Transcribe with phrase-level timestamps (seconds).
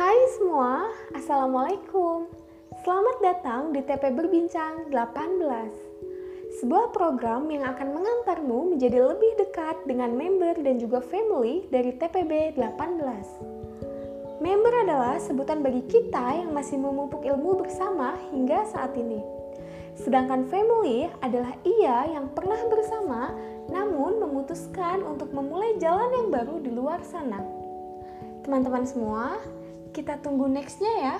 [0.00, 2.24] Hai semua, Assalamualaikum.
[2.88, 6.56] Selamat datang di TP Berbincang 18.
[6.56, 12.56] Sebuah program yang akan mengantarmu menjadi lebih dekat dengan member dan juga family dari TPB
[12.56, 14.40] 18.
[14.40, 19.20] Member adalah sebutan bagi kita yang masih memupuk ilmu bersama hingga saat ini.
[20.00, 23.36] Sedangkan family adalah ia yang pernah bersama
[23.68, 27.44] namun memutuskan untuk memulai jalan yang baru di luar sana.
[28.40, 29.36] Teman-teman semua,
[29.90, 31.16] kita tunggu nextnya ya.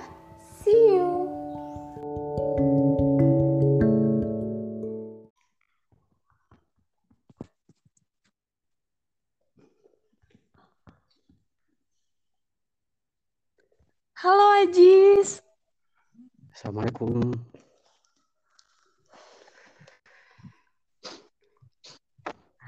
[0.63, 1.27] See you.
[14.15, 15.41] Halo Ajis.
[16.55, 17.33] Assalamualaikum.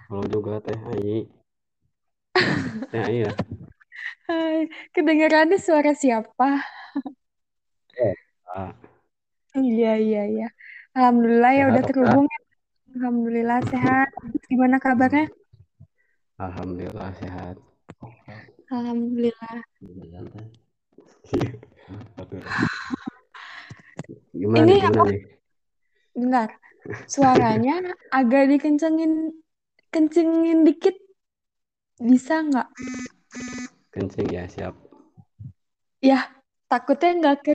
[0.10, 1.30] Halo juga Teh Ayi.
[2.92, 3.32] Teh Ayi ya?
[4.34, 4.66] Hai,
[4.98, 6.66] kedengarannya suara siapa?
[8.02, 8.16] Eh,
[8.50, 8.74] ah,
[9.54, 10.48] Iya, iya, iya.
[10.98, 11.90] Alhamdulillah ya sehat udah Oka?
[11.94, 12.40] terhubung ya.
[12.98, 14.10] Alhamdulillah sehat.
[14.50, 15.30] Gimana kabarnya?
[16.42, 17.56] Alhamdulillah sehat.
[18.74, 19.58] Alhamdulillah.
[24.34, 25.04] Gimana Ini gimana apa?
[25.14, 25.22] nih?
[26.18, 26.50] Bentar.
[27.06, 27.76] Suaranya
[28.10, 29.14] agak dikencengin
[29.94, 30.98] kencengin dikit
[32.02, 32.66] bisa nggak?
[33.94, 34.74] Kencing ya, siap.
[36.02, 36.26] Ya,
[36.66, 37.54] takutnya nggak ke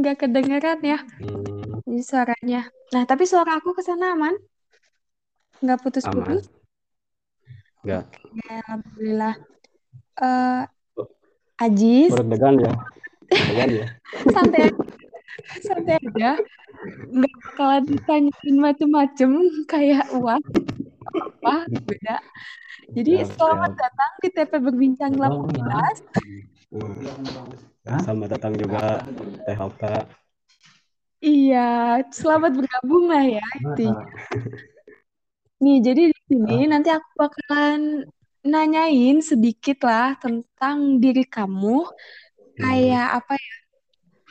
[0.00, 0.98] nggak kedengeran ya.
[1.20, 2.72] Hmm, Jadi suaranya.
[2.96, 4.32] Nah, tapi suara aku ke sana aman?
[5.60, 5.84] Nggak aman.
[5.84, 6.44] putus-putus?
[7.84, 8.04] Enggak.
[8.32, 9.34] Ya, alhamdulillah.
[10.24, 10.64] Oh,
[11.60, 12.72] Ajis, Berdegan ya?
[13.28, 13.86] Berdegan ya?
[14.34, 14.72] santai
[15.60, 16.40] santai aja.
[17.12, 19.30] Nggak bakalan ditanyain macem-macem
[19.68, 20.40] kayak uang
[21.10, 22.16] apa beda.
[22.92, 23.82] Jadi Siap, selamat siap.
[23.82, 26.72] datang di TP Berbincang 18.
[26.72, 28.00] Hmm.
[28.02, 29.02] Selamat datang juga
[29.44, 29.96] Teh Oka.
[31.22, 34.02] Iya, selamat bergabung lah ya intinya.
[35.62, 38.02] Nih, jadi di sini nanti aku bakalan
[38.42, 41.86] nanyain sedikit lah tentang diri kamu.
[41.86, 43.54] Hmm, Kayak apa ya?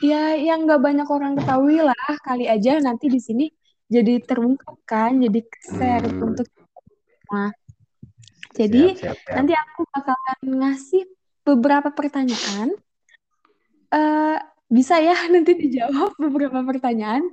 [0.02, 1.96] Ya, yang nggak banyak orang ketahui lah.
[2.20, 3.48] Kali aja nanti di sini
[3.88, 6.26] jadi terungkap kan, jadi share hmm.
[6.28, 6.48] untuk
[7.32, 7.48] semua.
[8.52, 9.34] Jadi Siap, siap, siap.
[9.40, 11.08] nanti aku bakalan ngasih
[11.40, 12.76] beberapa pertanyaan.
[13.88, 14.36] Eh,
[14.68, 17.24] bisa ya nanti dijawab beberapa pertanyaan.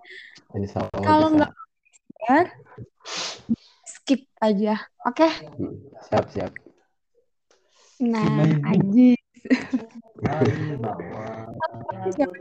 [0.55, 1.35] Insya Allah Kalau bisa.
[1.35, 1.51] nggak
[3.83, 4.79] skip aja.
[5.03, 5.27] Oke?
[5.27, 5.75] Hmm,
[6.07, 6.51] Siap, siap.
[7.99, 9.19] Nah, Ajis.
[12.15, 12.31] Siapa?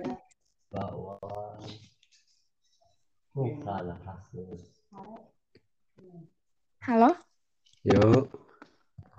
[6.80, 7.10] Halo?
[7.88, 8.28] Yuk,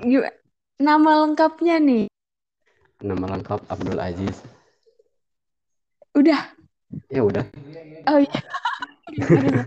[0.06, 0.26] Yuk,
[0.78, 2.06] nama lengkapnya nih.
[3.02, 4.46] nama lengkap Abdul Aziz.
[6.14, 6.54] Udah.
[7.10, 7.46] Ya udah,
[8.06, 8.40] Oh iya.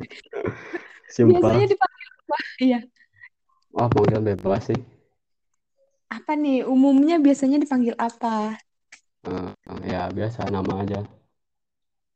[1.15, 1.43] Simpel.
[1.43, 2.39] Biasanya dipanggil apa?
[2.63, 2.79] Iya.
[3.75, 4.79] Oh, panggil bebas sih.
[6.07, 6.63] Apa nih?
[6.63, 8.55] Umumnya biasanya dipanggil apa?
[9.27, 9.51] Eh,
[9.91, 11.03] ya biasa nama aja.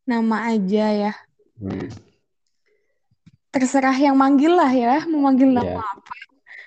[0.06, 1.12] Nama aja ya.
[1.58, 1.90] Hmm,
[3.50, 5.02] Terserah yang manggil lah ya.
[5.10, 6.14] Mau manggil nama ya, apa.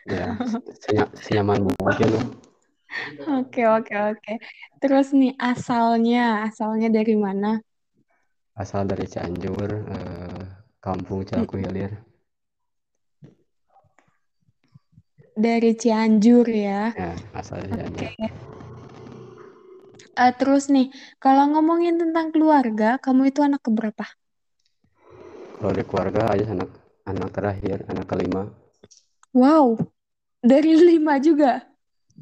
[0.08, 0.36] Ya,
[0.84, 2.26] senya- senyaman mungkin lah.
[3.40, 4.34] Oke, oke, oke.
[4.82, 6.46] Terus nih asalnya.
[6.50, 7.62] Asalnya dari mana?
[8.58, 10.42] Asal dari Cianjur, eh,
[10.82, 11.92] kampung Cilaku Hilir.
[15.40, 16.92] Dari Cianjur ya.
[16.92, 18.10] Ya, asal dari Oke.
[18.10, 18.32] Cianjur.
[20.20, 20.92] Eh, terus nih,
[21.24, 24.04] kalau ngomongin tentang keluarga, kamu itu anak keberapa?
[25.60, 26.72] Kalau di keluarga aja anak
[27.08, 28.44] anak terakhir, anak kelima.
[29.34, 29.78] Wow,
[30.42, 31.62] dari lima juga.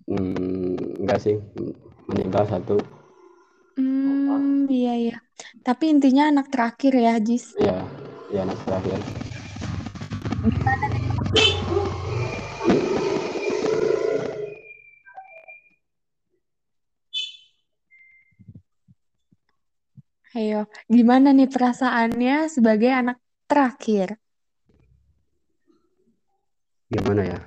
[0.07, 1.35] Hmm, enggak sih,
[2.11, 2.75] meninggal satu.
[3.77, 5.17] Hmm, iya iya.
[5.63, 7.53] Tapi intinya anak terakhir ya, Jis.
[7.59, 7.77] Ya,
[8.31, 8.99] ya anak terakhir.
[20.37, 23.17] Ayo, gimana nih perasaannya sebagai anak
[23.49, 24.21] terakhir?
[26.87, 27.39] Gimana ya?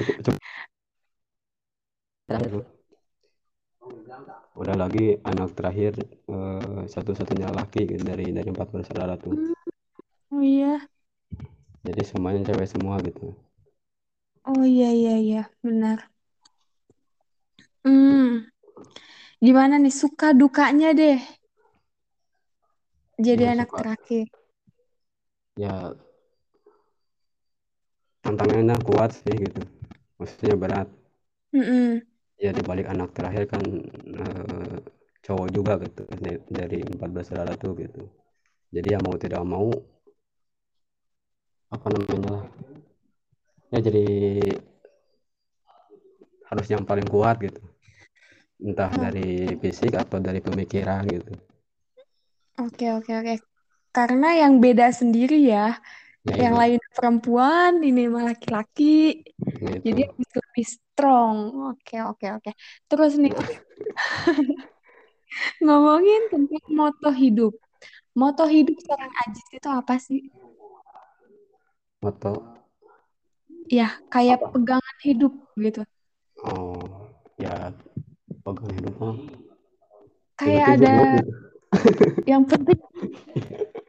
[0.00, 0.40] Cukup, cukup.
[4.56, 9.36] Udah lagi anak terakhir eh, satu-satunya laki dari dari empat bersaudara tuh.
[9.36, 9.54] Hmm,
[10.36, 10.80] oh iya.
[11.84, 13.36] Jadi semuanya cewek semua gitu.
[14.48, 16.08] Oh iya iya iya, benar.
[17.84, 18.44] Hmm,
[19.40, 21.16] gimana nih suka dukanya deh
[23.20, 24.26] jadi Ya anak suka terakhir?
[25.62, 25.72] Ya
[28.24, 29.60] tantangannya kuat sih gitu.
[30.18, 30.88] Maksudnya berat.
[31.54, 32.02] Mm-mm.
[32.40, 33.62] ya di balik anak terakhir kan
[34.22, 34.76] eh,
[35.24, 38.02] cowok juga gitu dari- dari 14 bersaudara tuh gitu
[38.74, 39.68] jadi ya mau tidak mau
[41.74, 42.34] apa namanya
[43.70, 44.04] ya jadi
[46.50, 47.60] harus yang paling kuat gitu
[48.60, 49.00] entah Oh.
[49.04, 51.32] dari fisik atau dari pemikiran gitu
[52.60, 53.34] Oke, oke, oke.
[53.96, 55.78] Karena yang beda sendiri ya.
[56.28, 59.24] ya Yang itu lain perempuan, ini mah laki-laki.
[59.50, 61.36] gitu Jadi harus lebih strong.
[61.74, 62.50] Oke, oke, oke.
[62.90, 63.32] Terus nih,
[65.64, 67.52] ngomongin tentang moto hidup.
[68.14, 70.20] Moto hidup seorang Ajis itu apa sih?
[72.02, 72.32] moto
[73.70, 75.82] Ya, kayak apa pegangan hidup gitu.
[76.42, 76.82] oh
[77.38, 77.70] ya
[78.42, 79.16] pegang hidup mah
[80.40, 81.20] Kayak ada gitu.
[82.24, 82.80] yang penting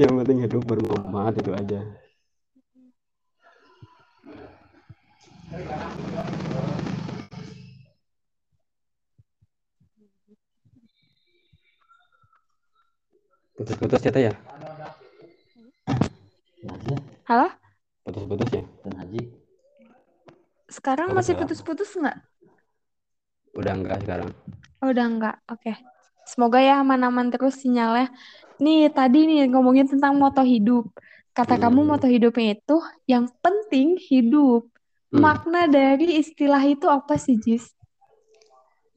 [0.00, 1.80] yang penting hidup bermanfaat itu aja
[13.56, 14.32] putus-putus ya ya
[17.28, 17.48] Halo?
[18.04, 18.64] putus-putus ya
[20.68, 21.40] Sekarang Apa masih salah?
[21.44, 22.16] putus-putus nggak?
[23.58, 24.28] udah enggak sekarang
[24.78, 25.36] Oh, udah nggak.
[25.50, 25.74] Oke.
[26.22, 28.14] Semoga ya aman-aman terus sinyalnya.
[28.58, 30.90] Nih, tadi nih ngomongin tentang moto hidup.
[31.30, 31.90] Kata kamu Hmm.
[31.94, 32.76] moto hidupnya itu
[33.06, 34.66] yang penting hidup.
[35.14, 35.22] Hmm.
[35.22, 37.70] Makna dari istilah itu apa sih, Jis?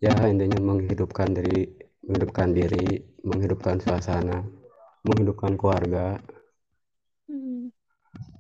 [0.02, 1.70] ya intinya menghidupkan diri
[2.02, 4.42] menghidupkan diri menghidupkan suasana
[5.06, 6.18] menghidupkan keluarga
[7.30, 7.70] Hmm.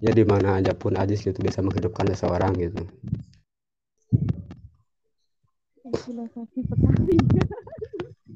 [0.01, 2.81] ya di mana aja pun Ajis gitu bisa menghidupkan seseorang gitu
[6.01, 7.15] Filosofi sekali.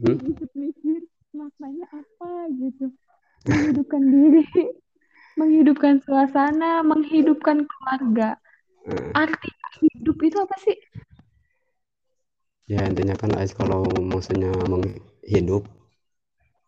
[0.05, 0.17] Hmm?
[1.45, 2.85] Maknanya apa gitu.
[3.45, 4.43] Menghidupkan diri,
[5.39, 8.29] menghidupkan suasana, menghidupkan keluarga.
[8.87, 9.49] Eh, Arti
[9.81, 10.77] hidup itu apa sih?
[12.73, 13.81] ya intinya kan Ais kalau
[14.11, 15.63] maksudnya menghidup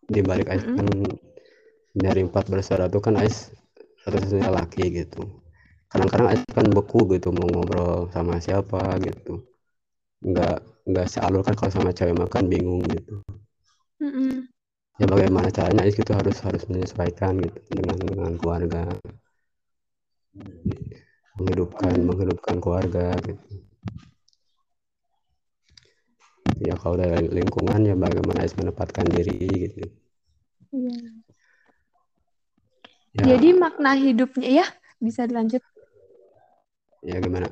[0.08, 0.76] di balik Ais Mm-mm.
[0.76, 0.86] kan
[1.94, 3.52] dari empat bersaudara itu kan Ais
[4.04, 5.22] satu-satunya laki gitu
[5.92, 9.42] kadang-kadang Ais kan beku gitu mau ngobrol sama siapa gitu
[10.24, 10.56] nggak
[10.90, 13.20] nggak sealur kan kalau sama cewek makan bingung gitu
[14.02, 14.48] Mm-mm.
[14.98, 18.82] Ya bagaimana caranya gitu harus harus menyesuaikan gitu dengan dengan keluarga.
[21.38, 23.62] Menghidupkan menghidupkan keluarga gitu.
[26.58, 29.86] Ya kalau dari lingkungan ya bagaimana Ais menempatkan diri gitu.
[30.74, 30.94] Iya.
[33.14, 33.22] ya.
[33.34, 34.66] Jadi makna hidupnya ya
[34.98, 35.62] bisa dilanjut.
[37.06, 37.46] ya gimana?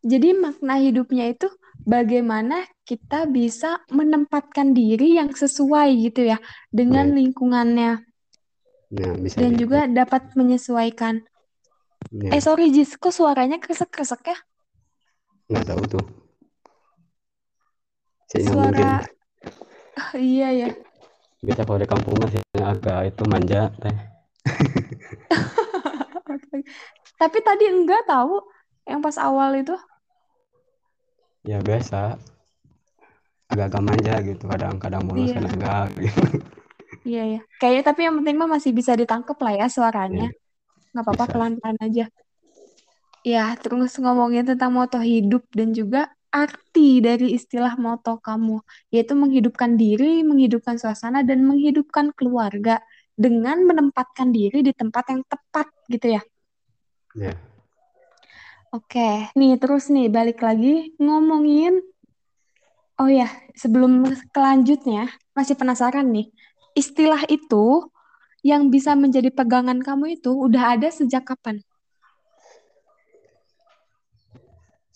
[0.00, 1.52] Jadi makna hidupnya itu
[1.86, 6.38] bagaimana kita bisa menempatkan diri yang sesuai gitu ya
[6.74, 7.92] dengan ya lingkungannya
[8.90, 11.22] ya bisa dan juga dapat menyesuaikan.
[12.10, 14.36] ya Eh sorry Jis, kok suaranya kresek-kresek ya?
[15.46, 16.04] nggak tahu tuh
[18.36, 19.00] mungkin Suara
[19.96, 20.68] Ah, iya ya.
[21.40, 23.96] biasa kalau di kampung masih agak itu manja teh
[27.20, 28.44] Tapi tadi enggak tahu
[28.84, 29.72] yang pas awal itu.
[31.46, 32.18] Ya biasa
[33.46, 36.22] agak-agak manja gitu kadang-kadang mulus Iya, kadang enggak gitu
[37.06, 37.40] iya ya.
[37.62, 40.26] Kayaknya tapi yang penting mah masih bisa ditangkep lah ya ya suaranya.
[40.90, 42.04] Nggak apa-apa pelan-pelan aja.
[43.26, 49.74] Ya, terus ngomongin tentang moto hidup dan juga arti dari istilah moto kamu, yaitu menghidupkan
[49.78, 52.82] diri, menghidupkan suasana, dan menghidupkan keluarga
[53.16, 56.22] dengan menempatkan diri di tempat yang tepat gitu ya.
[57.16, 57.32] ya
[58.76, 61.80] Oke, nih terus nih balik lagi ngomongin,
[63.00, 64.04] oh ya, sebelum
[64.34, 66.28] kelanjutnya, masih penasaran nih,
[66.76, 67.88] istilah itu
[68.44, 71.64] yang bisa menjadi pegangan kamu itu udah ada sejak kapan?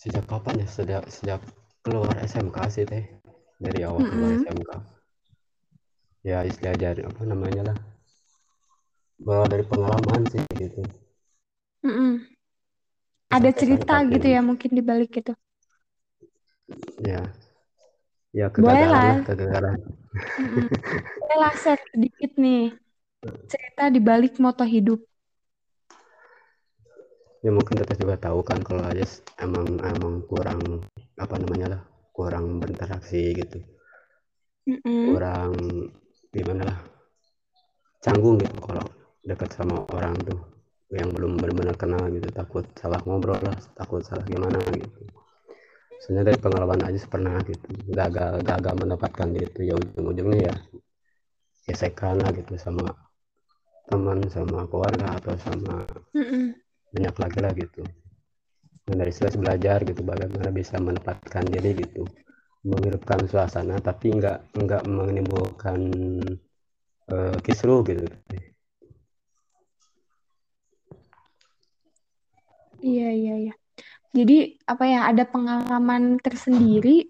[0.00, 1.40] sejak kapan ya sejak sejak
[1.84, 3.04] keluar SMK sih teh
[3.60, 4.48] dari awal keluar Mm-mm.
[4.48, 4.70] SMK
[6.24, 7.78] ya istilah dari apa namanya lah
[9.20, 10.80] bawa dari pengalaman sih gitu
[11.84, 12.39] Mm-mm.
[13.36, 15.32] Ada cerita gitu ini ya mungkin di balik itu.
[17.04, 17.32] ya
[18.38, 19.78] ya kegagalan kegagalan
[20.40, 20.66] Mm-mm.
[21.20, 22.60] Boleh lah share sedikit nih
[23.50, 25.00] cerita di balik moto hidup.
[27.44, 29.04] ya mungkin kita juga tahu kan kalau aja
[29.44, 30.60] emang emang kurang
[31.24, 31.82] apa namanya lah
[32.16, 33.58] kurang berinteraksi gitu
[34.68, 35.20] Mm-mm.
[35.20, 35.52] kurang
[36.32, 36.78] gimana lah
[38.04, 38.84] canggung gitu kalau
[39.28, 40.38] dekat sama orang tuh
[40.90, 45.00] yang belum benar-benar kenal gitu takut salah ngobrol lah takut salah gimana gitu.
[46.02, 50.54] Sebenarnya dari pengalaman aja pernah gitu gagal gagal mendapatkan itu ya ujung-ujungnya ya
[51.66, 52.84] gesekan lah gitu sama
[53.88, 55.74] teman sama keluarga atau sama
[56.14, 56.54] Mm-mm.
[56.94, 57.82] banyak lagi lah gitu.
[58.90, 62.02] Dari stres belajar gitu bagaimana bisa menempatkan diri gitu
[62.66, 65.80] menghidupkan suasana tapi nggak nggak menimbulkan
[67.08, 68.04] uh, kisruh gitu
[72.82, 73.54] iya iya iya
[74.10, 77.06] jadi apa ya ada pengalaman tersendiri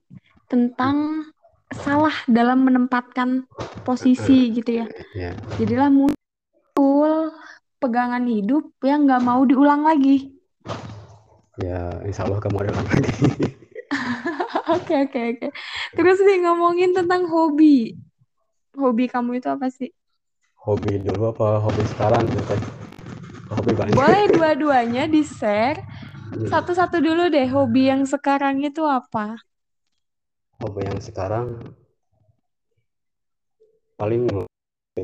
[0.51, 1.25] tentang
[1.73, 3.49] salah dalam menempatkan
[3.87, 4.87] posisi gitu ya.
[5.17, 5.35] Yeah.
[5.57, 7.33] Jadilah muncul
[7.81, 10.37] pegangan hidup yang nggak mau diulang lagi.
[11.57, 13.13] Ya, insya Allah kamu ada lagi.
[14.71, 15.49] Oke, oke, oke.
[15.99, 17.99] Terus nih ngomongin tentang hobi.
[18.79, 19.91] Hobi kamu itu apa sih?
[20.63, 22.23] Hobi dulu apa hobi sekarang?
[22.31, 22.55] Gitu?
[23.51, 23.95] Hobi banyak.
[23.99, 25.83] Boleh dua-duanya di-share.
[26.31, 26.47] Hmm.
[26.47, 29.35] Satu-satu dulu deh, hobi yang sekarang itu apa?
[30.63, 31.59] Hobi yang sekarang
[33.99, 34.31] paling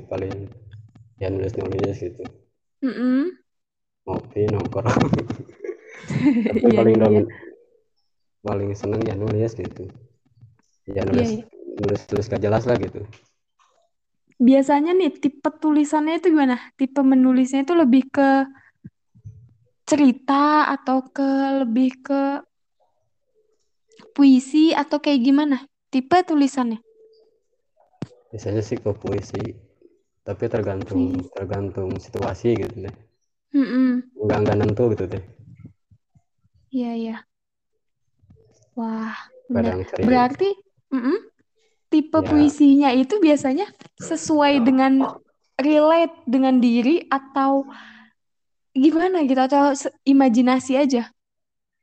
[0.07, 0.35] paling
[1.19, 2.23] ya nulis-nulis gitu.
[2.87, 3.21] Mm -mm.
[4.07, 4.87] Ngopi, nongkrong.
[6.47, 7.23] Tapi iya, paling iya, iya.
[8.47, 9.91] paling seneng ya nulis gitu.
[10.87, 11.75] Ya nulis iya, iya.
[11.83, 13.03] nulis tulis gak jelas lah gitu.
[14.37, 16.61] Biasanya nih tipe tulisannya itu gimana?
[16.77, 18.45] Tipe menulisnya itu lebih ke
[19.89, 22.23] cerita atau ke lebih ke
[24.13, 25.57] puisi atau kayak gimana?
[25.89, 26.85] Tipe tulisannya?
[28.29, 29.57] Biasanya sih ke puisi,
[30.21, 31.33] tapi tergantung puisi.
[31.33, 32.97] tergantung situasi gitu deh.
[33.57, 33.91] Mm -mm.
[34.21, 35.25] Enggak enggak nentu gitu deh.
[36.69, 37.17] Iya iya.
[38.77, 39.17] Wah,
[39.49, 40.51] Berarti
[40.93, 41.17] mm -mm,
[41.89, 42.27] tipe ya.
[42.27, 45.05] puisinya itu biasanya sesuai dengan
[45.57, 47.65] relate dengan diri atau
[48.77, 49.73] gimana gitu atau
[50.05, 51.09] imajinasi aja?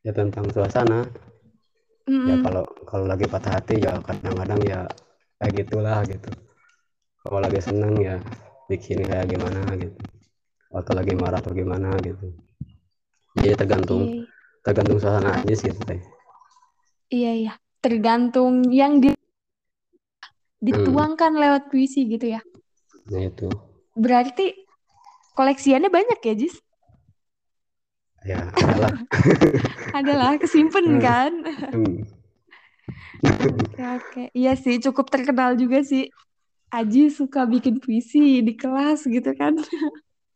[0.04, 1.08] Ya tentang suasana.
[2.04, 2.28] Mm.
[2.28, 4.80] Ya kalau kalau lagi patah hati ya kadang-kadang ya
[5.40, 6.30] kayak gitulah gitu.
[7.24, 8.20] Kalau lagi seneng ya
[8.68, 9.96] bikin kayak gimana gitu.
[10.70, 12.30] Atau lagi marah atau gimana gitu.
[13.40, 14.34] Jadi tergantung okay
[14.64, 16.00] tergantung suasana aja sih teh
[17.12, 17.52] iya iya
[17.84, 19.12] tergantung yang di
[20.64, 21.42] dituangkan hmm.
[21.44, 22.40] lewat puisi gitu ya
[23.12, 23.48] nah itu
[23.92, 24.56] berarti
[25.36, 26.56] koleksiannya banyak ya Jis
[28.24, 28.90] ya adalah
[30.00, 31.00] adalah kesimpan hmm.
[31.04, 31.32] kan
[31.76, 32.00] hmm.
[33.60, 36.08] oke oke iya sih cukup terkenal juga sih
[36.74, 39.54] Aji suka bikin puisi di kelas gitu kan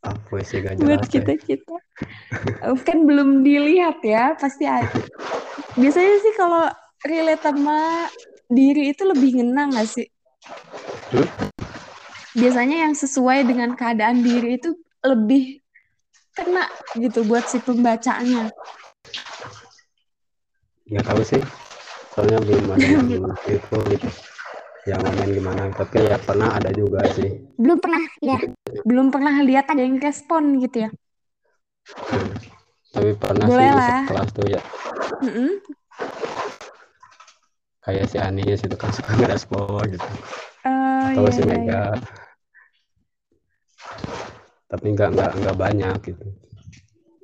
[0.07, 1.75] Ah, puisi gak jelas buat kita kita
[2.71, 4.87] oh, kan belum dilihat ya pasti ada.
[5.75, 6.71] biasanya sih kalau
[7.03, 8.07] relate sama
[8.47, 10.07] diri itu lebih ngenang gak sih?
[12.37, 15.59] Biasanya yang sesuai dengan keadaan diri itu lebih
[16.37, 18.53] kena gitu buat si pembacanya
[20.89, 21.43] nggak tahu sih.
[22.17, 23.07] Soalnya belum ada yang
[23.47, 24.09] itu gitu.
[24.89, 25.63] Yang ngomongin gimana.
[25.77, 27.29] Tapi ya pernah ada juga sih.
[27.61, 28.39] Belum pernah ya.
[28.89, 30.91] Belum pernah lihat ada yang respon gitu ya.
[31.89, 32.29] Hmm.
[32.89, 34.05] tapi pernah Boleh sih lah.
[34.09, 34.61] kelas tuh ya.
[35.25, 35.51] Mm -hmm.
[37.89, 40.09] Kayak si Anis itu kan suka ngerespon gitu.
[40.69, 41.65] Oh, atau iya, si iya, Mega.
[41.65, 41.85] iya.
[44.69, 46.27] tapi nggak nggak nggak banyak gitu.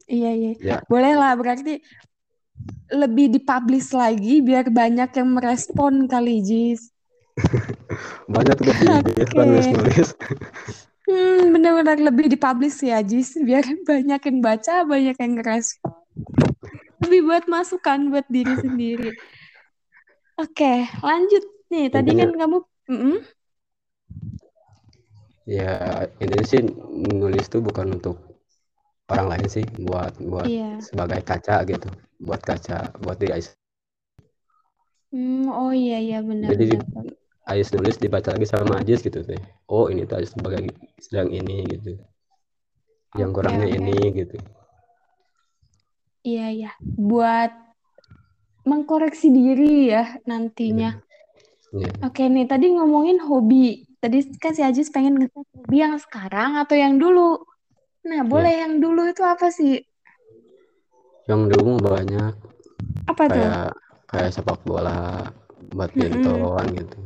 [0.08, 0.52] Iya iya.
[0.64, 0.76] Ya.
[0.88, 1.84] boleh lah berarti
[2.88, 6.88] lebih dipublish lagi biar banyak yang merespon kali Jis.
[8.30, 9.26] Banyak tuh okay.
[9.34, 10.08] nulis nulis
[11.10, 13.36] hmm, benar-benar lebih dipublish ya Jis.
[13.42, 15.92] Biar banyak yang baca banyak yang ngerespon.
[17.04, 19.12] Lebih buat masukan buat diri sendiri
[20.40, 22.58] oke okay, lanjut nih tadi kan kamu
[22.90, 23.16] mm -mm.
[25.44, 25.74] ya
[26.22, 26.62] ini sih
[27.12, 28.16] nulis tuh bukan untuk
[29.12, 30.80] orang lain sih buat buat yeah.
[30.80, 31.88] sebagai kaca gitu
[32.22, 33.40] buat kaca buat diri
[35.14, 36.50] Hmm, oh iya iya benar.
[36.50, 37.14] Jadi benar.
[37.44, 39.36] Ais nulis dibaca lagi sama Ajis gitu teh
[39.68, 40.64] oh ini tuh Ais sebagai
[40.96, 42.00] sedang ini gitu
[43.20, 43.78] yang okay, kurangnya okay.
[43.78, 44.36] ini gitu
[46.24, 47.52] iya iya buat
[48.64, 51.00] mengkoreksi diri ya nantinya
[51.72, 51.84] yeah.
[51.88, 51.94] Yeah.
[52.04, 56.76] oke nih tadi ngomongin hobi tadi kan si Ajis pengen ngetes hobi yang sekarang atau
[56.76, 57.44] yang dulu
[58.04, 58.62] nah boleh yeah.
[58.68, 59.80] yang dulu itu apa sih
[61.24, 62.36] yang dulu banyak
[63.08, 63.48] apa kayak, tuh
[64.12, 65.24] kayak sepak bola
[65.72, 66.76] badminton mm -hmm.
[66.76, 67.00] gitu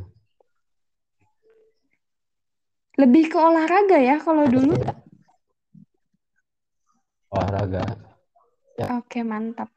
[2.99, 4.75] lebih ke olahraga ya kalau dulu.
[7.31, 7.83] Olahraga.
[8.75, 8.99] Ya.
[8.99, 9.71] Oke, mantap.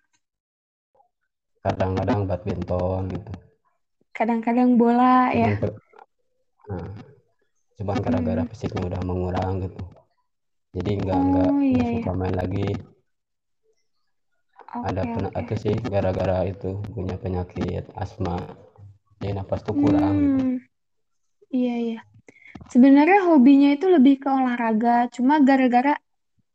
[1.62, 3.33] Kadang-kadang badminton gitu.
[4.11, 5.57] Kadang-kadang bola ya.
[6.69, 6.90] Nah,
[7.78, 8.50] cuman gara-gara hmm.
[8.50, 9.83] fisiknya udah mengurang gitu.
[10.73, 12.19] Jadi nggak oh, nggak iya, suka iya.
[12.19, 12.69] main lagi.
[14.73, 15.57] Okay, Ada pernah okay.
[15.61, 18.40] sih gara-gara itu punya penyakit asma.
[19.21, 20.26] Jadi nafas tuh kurang gitu.
[20.26, 20.35] hmm.
[20.35, 20.47] gitu.
[21.52, 22.00] Iya iya.
[22.73, 25.92] Sebenarnya hobinya itu lebih ke olahraga, cuma gara-gara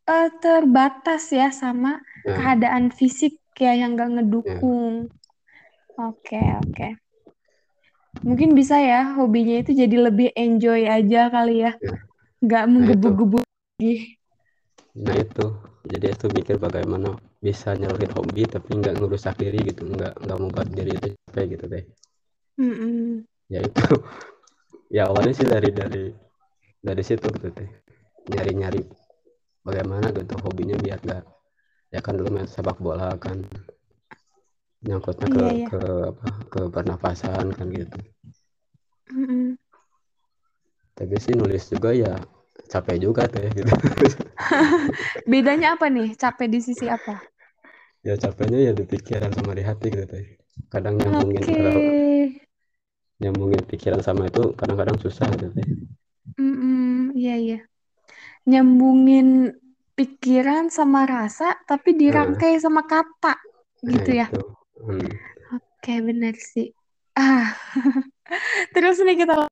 [0.10, 2.34] uh, terbatas ya sama hmm.
[2.34, 5.10] keadaan fisik ya yang nggak ngedukung.
[5.98, 6.88] Oke, oke.
[8.22, 11.72] Mungkin bisa ya hobinya itu jadi lebih enjoy aja kali ya.
[11.82, 11.94] Ya.
[12.42, 13.94] Nggak Nah menggebu-gebu lagi.
[14.98, 15.46] nah itu.
[15.88, 20.68] Jadi itu mikir bagaimana bisa nyalurin hobi tapi nggak ngerusak diri gitu, nggak nggak membuat
[20.74, 21.84] diri itu capek gitu deh.
[22.58, 23.24] Mm-mm.
[23.48, 23.84] Ya itu.
[24.88, 26.04] Ya awalnya sih dari dari
[26.84, 27.70] dari situ gitu teh.
[28.28, 28.82] Nyari-nyari
[29.64, 31.24] bagaimana gitu hobinya biar nggak
[31.94, 33.38] ya kan dulu main sepak bola kan
[34.86, 35.68] nyangkutnya ke Iya, iya.
[35.68, 35.80] ke
[36.12, 37.98] apa ke pernafasan kan gitu.
[39.12, 39.58] Mm-mm.
[40.98, 42.14] Tapi sih nulis juga ya
[42.72, 43.72] capek juga teh gitu.
[45.32, 46.16] Bedanya apa nih?
[46.18, 47.22] Capek di sisi apa?
[48.08, 50.26] ya capeknya ya di pikiran sama di hati gitu teh.
[50.72, 51.58] Kadang nyambungin Oke.
[51.58, 51.84] kalau
[53.22, 55.68] nyambungin pikiran sama itu kadang-kadang susah gitu teh.
[56.40, 57.14] Mm-mm.
[57.18, 57.58] Iya, iya.
[58.50, 59.28] Nyambungin
[59.98, 64.28] pikiran sama rasa, tapi dirangkai sama kata, nah gitu ya.
[64.30, 64.42] itu.
[64.86, 65.10] Hmm.
[65.58, 66.70] Oke, benar sih.
[67.18, 67.58] Ah,
[68.78, 69.50] terus nih kita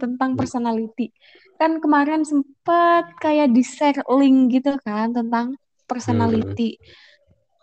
[0.00, 0.40] tentang Hmm.
[0.40, 1.12] personality.
[1.60, 5.84] Kan kemarin sempat kayak di-share link gitu kan tentang Hmm.
[5.84, 6.80] personality.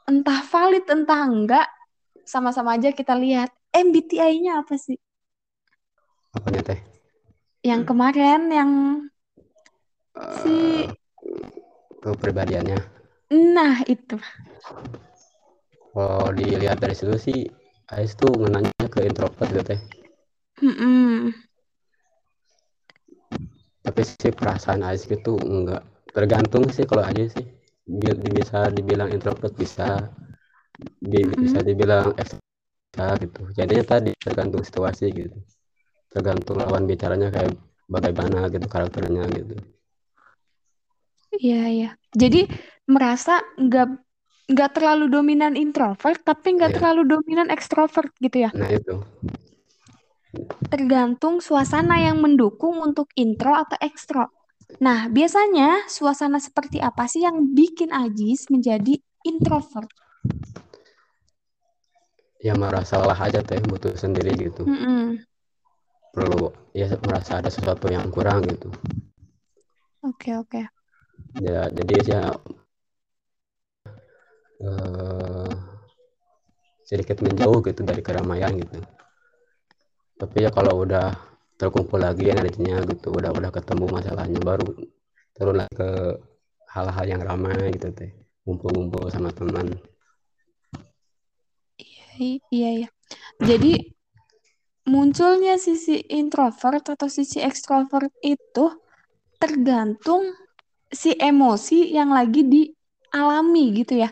[0.05, 1.67] Entah valid, entah enggak,
[2.24, 3.50] sama-sama aja kita lihat.
[3.74, 5.01] MBTI-nya apa sih?
[6.38, 6.79] Apanya teh?
[7.65, 8.72] Yang kemarin yang
[10.46, 11.02] si Eh,
[12.03, 12.79] kepribadiannya.
[13.55, 14.15] nah itu.
[15.93, 17.39] Kalau dilihat dari situ sih
[17.93, 19.79] Ais tuh ngenanya ke introvert gitu teh.
[20.63, 21.33] Mm-mm.
[23.86, 25.83] Tapi sih perasaan Ais gitu enggak
[26.15, 27.45] tergantung sih kalau aja sih
[27.83, 29.88] Bi- bisa dibilang introvert bisa
[31.12, 31.67] bi- bisa Mm-mm.
[31.67, 33.41] dibilang ekstrovert gitu.
[33.57, 35.38] Jadinya tadi tergantung situasi gitu.
[36.13, 37.53] Tergantung lawan bicaranya kayak
[37.89, 39.55] bagaimana gitu karakternya gitu.
[41.39, 41.89] Iya, iya.
[42.13, 42.45] Jadi
[42.85, 43.87] merasa nggak
[44.53, 46.77] nggak terlalu dominan introvert, tapi nggak Iya.
[46.77, 48.51] terlalu dominan ekstrovert gitu ya.
[48.53, 49.00] Nah itu.
[50.69, 54.25] Tergantung suasana yang mendukung untuk intro atau ekstro.
[54.81, 59.89] Nah, biasanya suasana seperti apa sih yang bikin Ajis menjadi introvert?
[62.43, 64.65] Ya merasa lelah aja teh butuh sendiri gitu.
[64.67, 65.24] Mm-mm.
[66.11, 68.67] Perlu ya merasa ada sesuatu yang kurang gitu.
[70.03, 70.67] Oke, oke.
[71.41, 72.22] Ya jadi ya
[74.61, 75.50] eh,
[76.85, 78.77] sedikit menjauh gitu dari keramaian gitu.
[80.13, 81.09] Tapi ya kalau udah
[81.57, 84.69] terkumpul lagi energinya gitu, udah udah ketemu masalahnya baru
[85.33, 85.89] turun lagi ke
[86.69, 88.13] hal-hal yang ramai gitu teh.
[88.46, 89.74] Ngumpul-ngumpul sama teman.
[92.19, 92.87] Iya, iya.
[93.41, 93.96] Jadi
[94.85, 98.65] munculnya sisi introvert atau sisi ekstrovert itu
[99.41, 100.24] tergantung
[100.94, 104.10] si emosi yang lagi dialami gitu ya.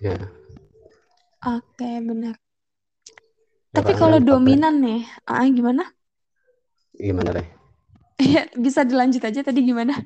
[0.00, 0.14] Ya,
[1.44, 2.34] Oke, benar.
[2.34, 5.84] ya Tapi kalau dominan nih, ah, gimana?
[6.94, 7.46] Gimana teh?
[8.22, 9.98] Ya, bisa dilanjut aja tadi gimana?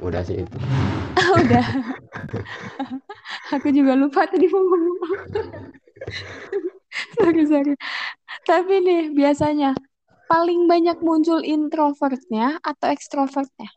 [0.00, 0.56] Udah sih itu.
[1.14, 1.64] Ah, udah.
[3.54, 5.40] Aku juga lupa tadi mau ngomong apa.
[7.20, 7.74] Sorry, sorry.
[8.48, 9.76] Tapi nih, biasanya
[10.26, 13.70] paling banyak muncul introvertnya atau ekstrovertnya?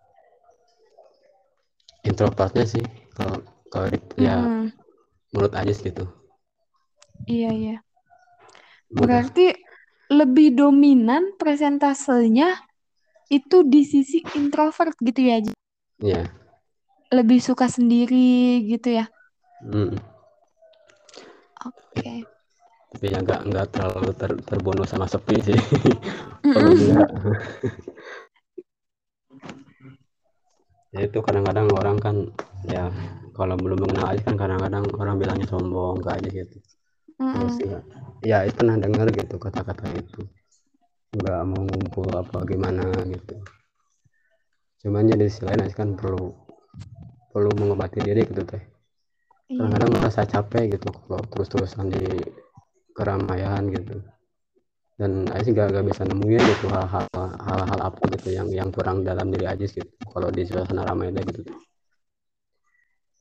[2.08, 4.64] Introvertnya sih kalau kalau ya
[5.36, 6.08] menurut Ajis gitu.
[7.28, 7.78] Iya, iya.
[8.88, 9.52] Berarti
[10.08, 12.56] lebih dominan presentasenya
[13.28, 15.38] itu di sisi introvert gitu ya.
[15.44, 15.52] Ji?
[16.00, 16.24] Ya.
[17.12, 19.12] Lebih suka sendiri gitu ya.
[19.68, 20.00] Mm.
[21.68, 22.24] Oke.
[22.88, 25.60] Tapi ya nggak nggak terlalu ter, terbunuh sama sepi sih.
[26.56, 27.04] Kalau Mm-mm.
[30.98, 32.16] ya itu kadang-kadang orang kan
[32.66, 32.90] ya
[33.38, 36.58] kalau belum mengenal Ajis kan kadang-kadang orang bilangnya sombong ke Ajis gitu.
[37.18, 37.80] Terus ya,
[38.26, 40.26] ya itu pernah dengar gitu kata-kata itu.
[41.14, 43.38] Nggak mau ngumpul apa gimana gitu.
[44.82, 46.34] Cuman jadi di sisi lain kan perlu
[47.30, 48.62] perlu mengobati diri gitu teh.
[49.54, 49.62] Iya.
[49.62, 52.06] Kadang-kadang merasa capek gitu kalau terus-terusan di
[52.98, 54.02] keramaian gitu.
[54.98, 57.06] Dan Ajis nggak nggak bisa nemuin gitu hal-hal
[57.46, 59.90] hal-hal apa gitu yang yang kurang dalam diri Ajis gitu.
[60.10, 61.46] Kalau di suasana ramai gitu.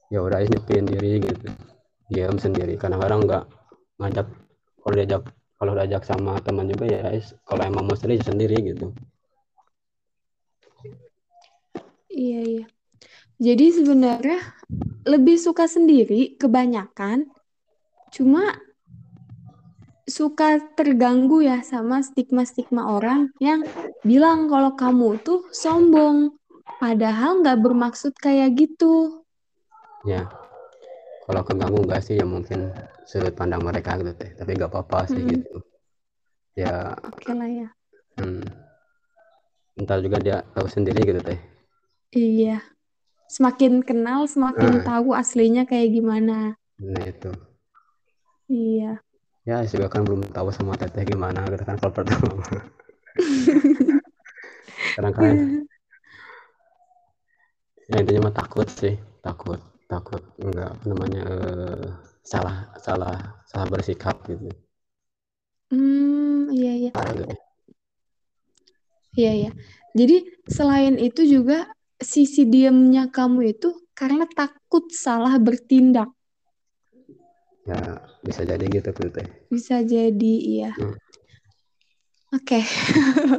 [0.09, 1.53] Ya udah Ajis nyepin diri gitu.
[2.09, 2.81] Diam sendiri.
[2.81, 3.45] Kadang-kadang nggak
[4.01, 4.27] ngajak
[4.81, 5.23] kalau diajak
[5.61, 8.87] kalau diajak sama teman juga ya Ajis kalau emang mau sendiri ya sendiri gitu.
[12.17, 12.67] Iya, iya.
[13.37, 14.41] Jadi sebenarnya
[15.05, 17.29] lebih suka sendiri kebanyakan,
[18.09, 18.57] cuma
[20.07, 23.67] suka terganggu ya sama stigma-stigma orang yang
[24.07, 26.31] bilang kalau kamu tuh sombong,
[26.79, 29.23] padahal nggak bermaksud kayak gitu.
[30.07, 30.31] Ya.
[31.27, 32.71] kalau keganggu enggak sih ya mungkin
[33.03, 35.35] sudut pandang mereka gitu teh tapi nggak apa-apa sih Mm-mm.
[35.35, 35.59] gitu
[36.55, 37.69] ya Oke lah ya.
[38.23, 38.47] hmm,
[39.83, 41.35] ntar juga dia tahu sendiri gitu teh
[42.15, 42.63] Iya.
[43.27, 44.85] Semakin kenal, semakin Nah.
[44.87, 46.55] tahu aslinya kayak gimana.
[46.79, 47.35] nah itu
[48.47, 49.03] Iya.
[49.49, 52.29] Ya juga kan belum tahu sama teteh gimana gitu kan kalau pertama
[54.95, 55.37] kadang kan
[57.91, 58.95] ya intinya mah takut sih
[59.27, 59.61] takut
[59.93, 61.87] takut enggak apa namanya eh,
[62.33, 63.15] salah salah
[63.51, 64.49] salah bersikap gitu
[65.71, 66.91] Hmm, iya iya.
[66.95, 67.37] Gitu.
[69.17, 69.51] Iya iya.
[69.97, 70.17] Jadi
[70.57, 76.09] selain itu juga sisi diamnya kamu itu karena takut salah bertindak.
[77.67, 77.79] Ya
[78.23, 80.71] bisa jadi gitu gitu teh Bisa jadi iya.
[80.75, 80.95] Hmm.
[82.35, 82.63] Oke.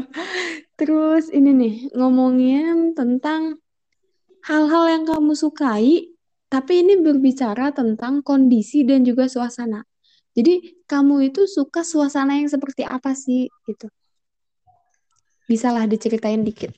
[0.79, 3.59] Terus ini nih, ngomongin tentang
[4.47, 6.15] hal-hal yang kamu sukai,
[6.47, 9.83] tapi ini berbicara tentang kondisi dan juga suasana.
[10.37, 13.89] Jadi kamu itu suka suasana yang seperti apa sih gitu?
[15.49, 16.71] Bisalah diceritain dikit.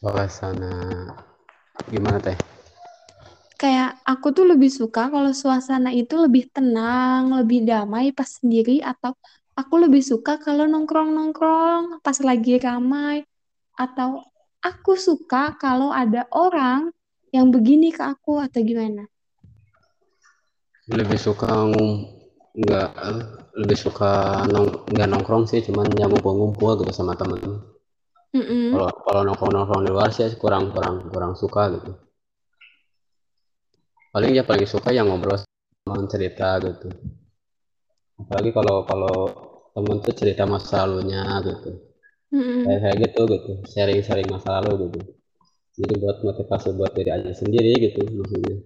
[0.00, 1.12] suasana
[1.92, 2.38] gimana teh
[3.60, 9.12] Kayak aku tuh lebih suka kalau suasana itu lebih tenang, lebih damai pas sendiri atau
[9.60, 13.16] aku lebih suka kalau nongkrong-nongkrong pas lagi ramai
[13.76, 14.24] atau
[14.64, 16.88] aku suka kalau ada orang
[17.36, 19.04] yang begini ke aku atau gimana?
[20.90, 21.46] lebih suka
[22.60, 22.88] nggak
[23.60, 24.10] lebih suka
[24.50, 27.38] nong nggak nongkrong sih cuman yang ngumpul-ngumpul gitu sama temen
[28.34, 28.74] Mm-mm.
[28.74, 31.90] kalau kalau nongkrong nongkrong di luar sih kurang kurang kurang suka gitu
[34.10, 36.88] paling ya paling suka yang ngobrol sama cerita gitu.
[38.20, 39.14] Apalagi kalau kalau
[39.74, 41.70] temen tuh cerita masa lalunya gitu.
[42.30, 42.62] Mm-mm.
[42.62, 45.00] kayak kayak gitu gitu sharing sharing masa lalu gitu.
[45.80, 48.56] Jadi buat motivasi buat diri aja sendiri gitu maksudnya.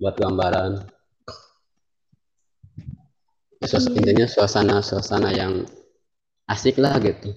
[0.00, 0.72] Buat gambaran.
[3.60, 3.96] Suas- Iya.
[3.98, 5.64] intinya suasana suasana yang
[6.48, 7.32] asik lah gitu.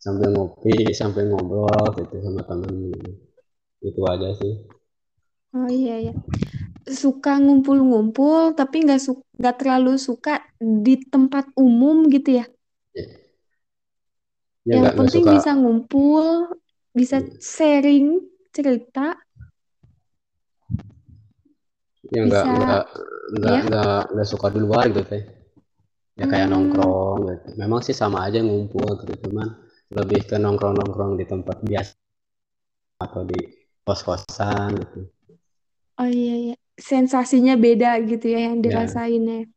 [0.00, 3.10] Sambil ngopi sambil ngobrol gitu sama temen gitu.
[3.86, 4.52] itu aja sih
[5.54, 6.12] Oh iya ya.
[7.02, 10.32] Suka ngumpul-ngumpul tapi nggak su nggak terlalu suka
[10.86, 12.44] di tempat umum gitu ya.
[14.66, 15.34] ya Yang nggak penting suka.
[15.34, 16.26] bisa ngumpul,
[16.98, 18.06] bisa sharing
[18.54, 19.14] cerita,
[22.14, 22.82] ya nggak nggak
[23.36, 23.62] nggak ya.
[23.66, 25.22] nggak nggak suka di luar gitu teh.
[26.20, 27.48] Ya kayak Hmm, nongkrong gitu.
[27.62, 29.48] Memang sih sama aja ngumpul gitu cuman
[29.96, 31.94] lebih ke nongkrong nongkrong di tempat biasa
[33.04, 33.38] atau di
[33.84, 35.00] kos kosan gitu
[36.00, 36.54] oh iya iya.
[36.76, 39.48] Sensasinya beda gitu ya yang ya dirasainnya.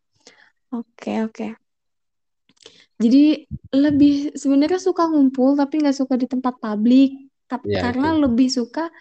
[0.71, 1.47] Oke oke.
[2.99, 7.31] Jadi lebih sebenarnya suka ngumpul tapi nggak suka di tempat publik.
[7.49, 8.91] Tap- ya karena itu lebih suka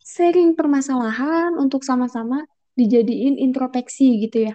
[0.00, 2.46] sharing permasalahan untuk sama-sama
[2.78, 4.54] dijadiin introspeksi gitu ya.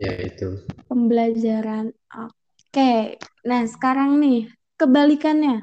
[0.00, 0.48] ya itu
[0.88, 1.92] Pembelajaran.
[2.14, 3.18] Oke.
[3.44, 4.48] Nah, sekarang nih,
[4.80, 5.60] kebalikannya.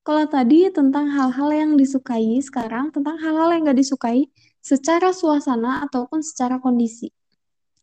[0.00, 4.26] Kalau tadi tentang hal-hal yang disukai, sekarang tentang hal-hal yang nggak disukai
[4.60, 7.08] secara suasana ataupun secara kondisi.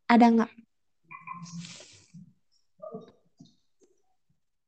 [0.08, 0.52] Ada nggak?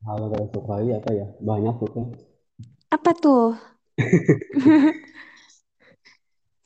[0.10, 2.02] hal yang sukai apa ya banyak gitu
[2.89, 3.54] Apa tuh?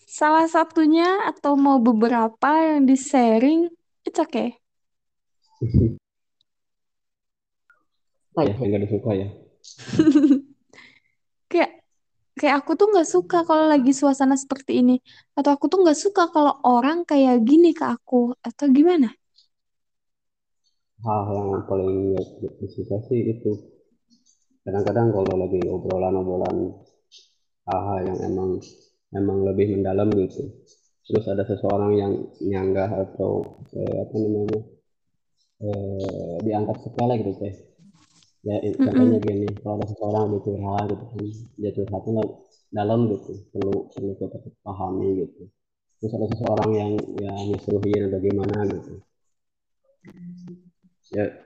[0.07, 3.67] Salah satunya atau mau beberapa yang di-sharing,
[4.07, 4.55] it's okay.
[8.33, 9.27] ya yang nggak disuka ya
[11.51, 11.82] Kayak
[12.43, 14.93] kayak aku tuh nggak suka kalau lagi suasana seperti ini.
[15.37, 18.35] Atau aku tuh nggak suka kalau orang kayak gini ke aku.
[18.47, 19.07] Atau gimana?
[21.03, 22.15] hal yang paling
[22.63, 23.51] disuka sih itu
[24.63, 26.57] kadang-kadang kalau lagi obrolan-obrolan
[27.67, 28.49] hal-hal yang emang
[29.11, 30.47] emang lebih mendalam gitu
[31.03, 33.43] terus ada seseorang yang nyanggah atau
[33.75, 34.59] eh, apa namanya
[35.67, 37.53] eh, dianggap sepele gitu teh
[38.47, 39.25] ya i- contohnya Mm-mm.
[39.25, 41.19] gini kalau ada seseorang dia curhat gitu kan
[41.61, 42.23] dia curhatnya
[42.77, 45.41] dalam gitu perlu perlu kita pahami gitu.
[45.99, 46.91] Terus ada seseorang yang
[47.25, 48.93] yang nyusuhin atau gimana gitu.
[51.11, 51.43] Ya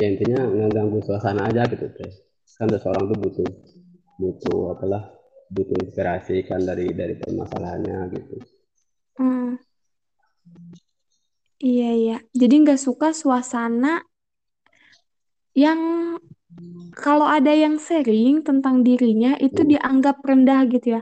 [0.00, 2.10] ya intinya ngeganggu suasana aja gitu teh
[2.58, 3.48] kan seseorang tuh butuh
[4.20, 5.02] butuh apalah
[5.54, 8.36] butuh inspirasi kan dari dari permasalahannya gitu.
[9.18, 9.56] Hmm,
[11.70, 12.16] iya iya.
[12.40, 13.88] Jadi nggak suka suasana
[15.56, 15.80] yang
[17.02, 21.00] kalau ada yang sharing tentang dirinya itu Hmm, dianggap rendah gitu ya,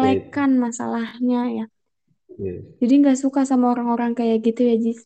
[0.00, 1.64] ya disepelekan masalahnya ya.
[2.38, 5.00] ya, Jadi nggak suka sama orang-orang kayak gitu ya, Jis.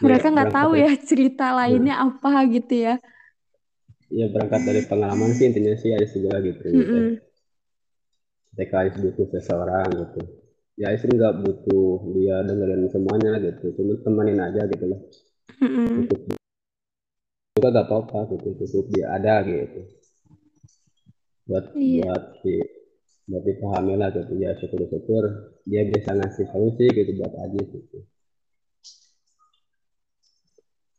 [0.00, 2.92] ya Mereka nggak berangkat tahu ya cerita lainnya apa gitu ya.
[4.18, 7.20] ya berangkat dari pengalaman sih intinya sih ada juga gitu gitu Mm-mm.
[8.54, 10.20] ketika Ais butuh seseorang gitu
[10.80, 15.00] ya Ais nggak butuh dia dengerin semuanya gitu cuma temenin aja gitu lah
[15.62, 16.08] Mm-mm.
[17.60, 19.80] Juga gak apa-apa gitu cukup dia ada gitu
[21.44, 22.02] buat Iya.
[22.08, 22.54] buat di
[23.28, 25.22] buat dipahami lah gitu ya syukur-syukur
[25.68, 27.98] dia bisa ngasih solusi gitu buat Ajis gitu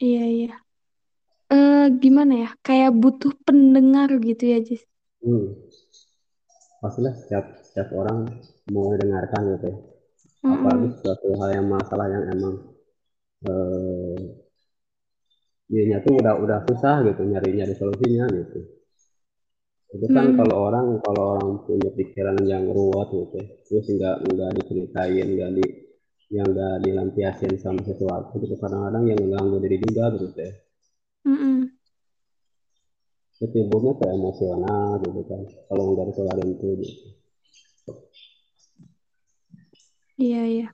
[0.02, 0.54] Iya, iya.
[1.52, 2.50] Eh, gimana ya?
[2.66, 4.82] Kayak butuh pendengar gitu ya, Jis.
[5.22, 5.48] hmm.
[6.82, 8.26] pastilah setiap setiap orang
[8.74, 9.78] mau mendengarkan gitu ya
[10.50, 10.98] apalagi Mm-mm.
[10.98, 12.56] suatu hal yang masalah yang emang
[13.46, 14.18] eh,
[15.72, 18.60] dianya tuh udah udah susah gitu nyari nyari solusinya gitu
[19.96, 20.38] itu kan Mm-mm.
[20.38, 25.52] kalau orang kalau orang punya pikiran yang ruwet gitu ya, terus nggak nggak diceritain nggak
[25.58, 25.66] di
[26.36, 30.52] yang nggak dilampiasin sama sesuatu gitu kadang-kadang yang mengganggu diri juga gitu ya
[33.36, 37.08] itu timbulnya ke emosional gitu kan kalau nggak dikeluarin tuh gitu.
[40.24, 40.66] Iya, iya.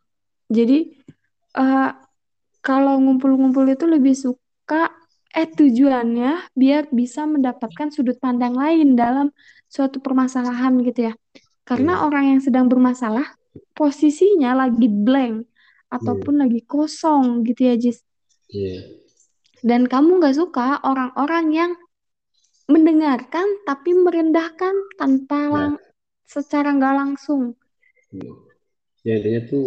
[0.57, 0.75] Jadi,
[1.59, 1.89] eh,
[2.65, 4.41] kalau ngumpul-ngumpul itu lebih suka,
[5.37, 9.29] eh tujuannya biar bisa mendapatkan sudut pandang lain dalam
[9.69, 11.13] suatu permasalahan gitu ya.
[11.67, 13.27] Karena Iya, orang yang sedang bermasalah,
[13.75, 15.45] posisinya lagi blank
[15.91, 18.01] ataupun lagi kosong gitu ya, Jis.
[18.47, 18.81] iya.
[19.59, 21.71] Dan kamu nggak suka orang-orang yang
[22.67, 25.73] mendengarkan tapi merendahkan tanpa lang
[26.27, 27.55] secara nggak langsung.
[28.11, 28.31] iya.
[29.03, 29.65] ya intinya tuh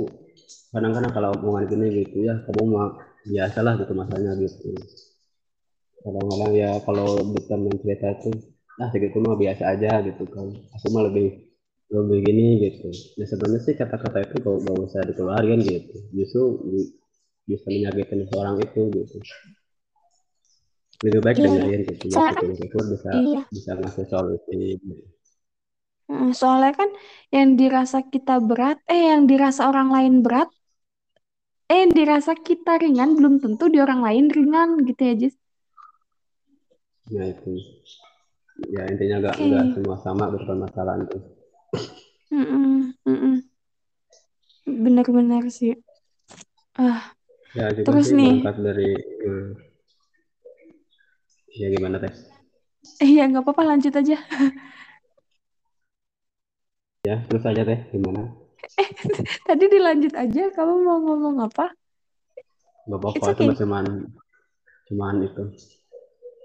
[0.73, 4.69] kadang-kadang kalau omongan gini gitu ya kamu mah biasalah gitu masalahnya gitu.
[6.05, 8.35] Kadang-kadang ya kalau ditemen cerita tuh
[8.83, 10.47] ah segitu mah biasa aja gitu kan.
[10.77, 11.27] Aku mah lebih
[11.97, 12.89] lebih gini gitu.
[13.19, 15.97] Nah sebenarnya sih kata-kata itu gak, gak usah dikeluarin gitu.
[16.17, 16.91] Justru bi-
[17.51, 19.17] bisa menyakitin seorang itu gitu.
[21.05, 22.05] Lebih baik Iya, dengerin gitu.
[22.15, 23.51] Ya soalnya syukur-syukur bisa iya.
[23.55, 24.93] bisa ngasih solusi gitu.
[26.09, 26.89] Heeh, Soalnya kan
[27.35, 30.49] yang dirasa kita berat, eh yang dirasa orang lain berat,
[31.77, 35.35] eh dirasa kita ringan belum tentu di orang lain ringan gitu ya, Jis.
[37.15, 37.51] nah itu
[38.75, 39.47] ya intinya nggak Oke.
[39.49, 41.23] nggak semua sama gitu permasalahan tuh
[42.33, 43.35] Mm-mm, mm-mm.
[44.85, 45.73] Bener-bener sih.
[46.79, 47.13] Ah,
[47.57, 48.89] ya terus nih, berangkat dari
[49.27, 49.49] eh,
[51.61, 52.15] ya gimana teh
[53.03, 54.17] eh ya nggak apa-apa lanjut aja.
[57.09, 58.21] ya terus aja teh gimana
[59.49, 61.73] Tadi dilanjut aja, kamu mau ngomong apa?
[62.89, 63.47] Gak It's apa-apa, okay.
[63.47, 63.85] cuma cuman
[64.91, 65.45] cuman itu.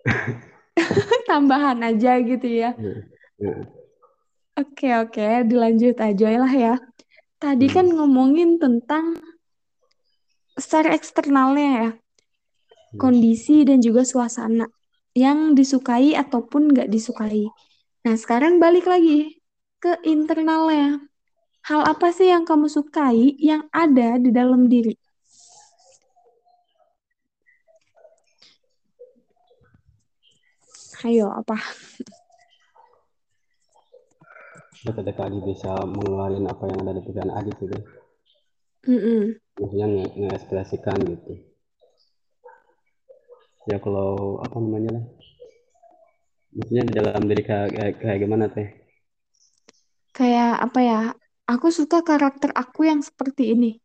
[1.30, 2.78] Tambahan aja gitu ya.
[2.78, 2.94] Ya,
[3.42, 3.54] ya,
[4.56, 5.20] Oke, oke,
[5.52, 6.76] dilanjut aja lah ya.
[7.36, 9.20] Tadi kan hmm, ngomongin tentang
[10.56, 12.96] secara eksternalnya ya, hmm.
[12.96, 14.72] kondisi dan juga suasana
[15.12, 17.52] yang disukai ataupun nggak disukai.
[18.08, 19.44] Nah, sekarang balik lagi
[19.84, 21.04] ke internalnya.
[21.66, 24.94] Hal apa sih yang kamu sukai yang ada di dalam diri?
[31.02, 31.58] Ayo, apa?
[34.86, 37.84] Ketika dia bisa mengeluarkan apa yang ada di pikiran Adi gitu deh.
[38.86, 39.22] Mm-mm.
[39.58, 41.34] Maksudnya nge ngekspresikan gitu.
[43.66, 45.06] Ya kalau apa namanya lah.
[46.54, 48.70] Maksudnya di dalam diri kayak, kayak gimana teh?
[50.14, 51.02] Kayak apa ya?
[51.46, 53.78] Aku suka karakter aku yang seperti ini.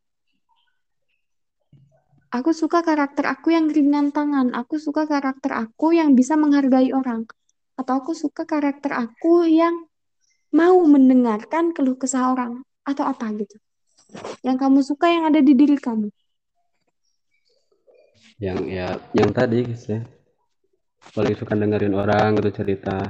[2.33, 4.57] Aku suka karakter aku yang ringan tangan.
[4.57, 7.29] Aku suka karakter aku yang bisa menghargai orang.
[7.77, 9.77] Atau aku suka karakter aku yang
[10.57, 12.65] mau mendengarkan keluh kesah orang.
[12.87, 13.61] Atau apa gitu.
[14.41, 16.09] Yang kamu suka yang ada di diri kamu.
[18.41, 20.01] Yang ya yang tadi guys ya.
[21.13, 23.05] Paling suka dengerin orang gitu cerita.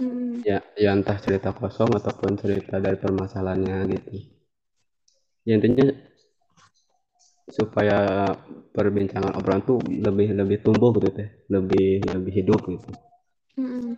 [0.00, 0.42] Mm-mm.
[0.48, 4.12] Ya, ya entah cerita kosong ataupun cerita dari permasalahannya gitu.
[5.44, 5.86] Ya intinya
[7.50, 7.98] supaya
[8.70, 12.90] perbincangan obrolan tuh lebih lebih tumbuh gitu teh lebih lebih hidup gitu
[13.58, 13.96] Mm-mm.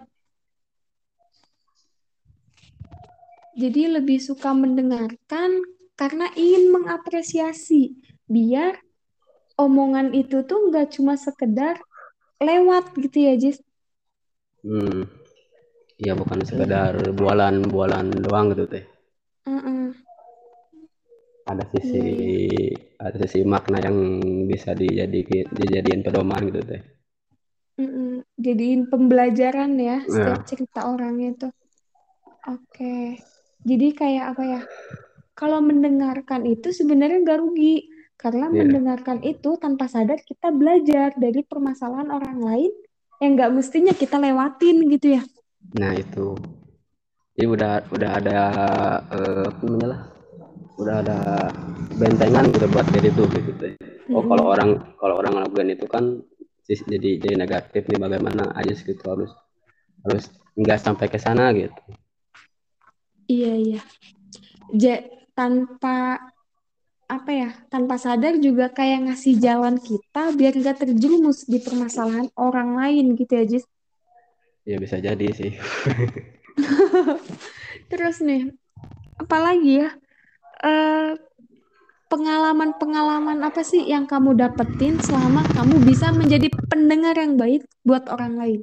[3.52, 5.50] Jadi lebih suka mendengarkan
[6.00, 7.92] karena ingin mengapresiasi.
[8.24, 8.80] Biar
[9.60, 11.76] omongan itu tuh nggak cuma sekedar
[12.40, 13.60] lewat gitu ya, Jis.
[14.64, 15.21] hmm
[16.06, 18.84] ya bukan sekedar bualan bualan doang gitu teh
[19.46, 19.94] Mm-mm.
[21.52, 22.32] ada sisi Iya, iya.
[23.04, 23.96] ada sisi makna yang
[24.50, 26.80] bisa dijadiin dijadiin pedoman gitu teh
[27.80, 28.24] Mm-mm.
[28.44, 31.48] Jadiin pembelajaran ya nah setiap cerita orang itu.
[32.54, 33.18] Oke.
[33.68, 34.60] Jadi kayak apa ya?
[35.38, 37.76] Kalau mendengarkan itu sebenarnya nggak rugi.
[38.22, 42.72] Karena ya mendengarkan itu tanpa sadar kita belajar dari permasalahan orang lain
[43.18, 45.22] yang nggak mestinya kita lewatin gitu ya.
[45.76, 46.36] Nah itu.
[47.32, 48.38] Jadi udah udah ada
[49.08, 49.98] uh, apa namanya
[50.76, 51.18] udah ada
[51.96, 53.64] bentengan gitu buat diri itu gitu.
[54.12, 54.28] Oh mm-hmm.
[54.28, 54.70] kalau orang
[55.00, 56.04] kalau orang ngelakuin itu kan
[56.66, 59.32] jadi jadi negatif nih bagaimana aja gitu harus
[60.04, 60.24] harus
[60.58, 61.80] nggak sampai ke sana gitu.
[63.30, 63.80] Iya iya.
[64.72, 64.96] Ja,
[65.32, 66.20] tanpa
[67.12, 72.72] apa ya tanpa sadar juga kayak ngasih jalan kita biar nggak terjerumus di permasalahan orang
[72.72, 73.64] lain gitu ya Jis
[74.62, 75.58] ya bisa jadi sih
[77.90, 78.54] terus nih
[79.18, 79.88] apalagi ya
[80.62, 81.18] pengalaman
[82.76, 88.36] pengalaman-pengalaman apa sih yang kamu dapetin selama kamu bisa menjadi pendengar yang baik buat orang
[88.36, 88.60] lain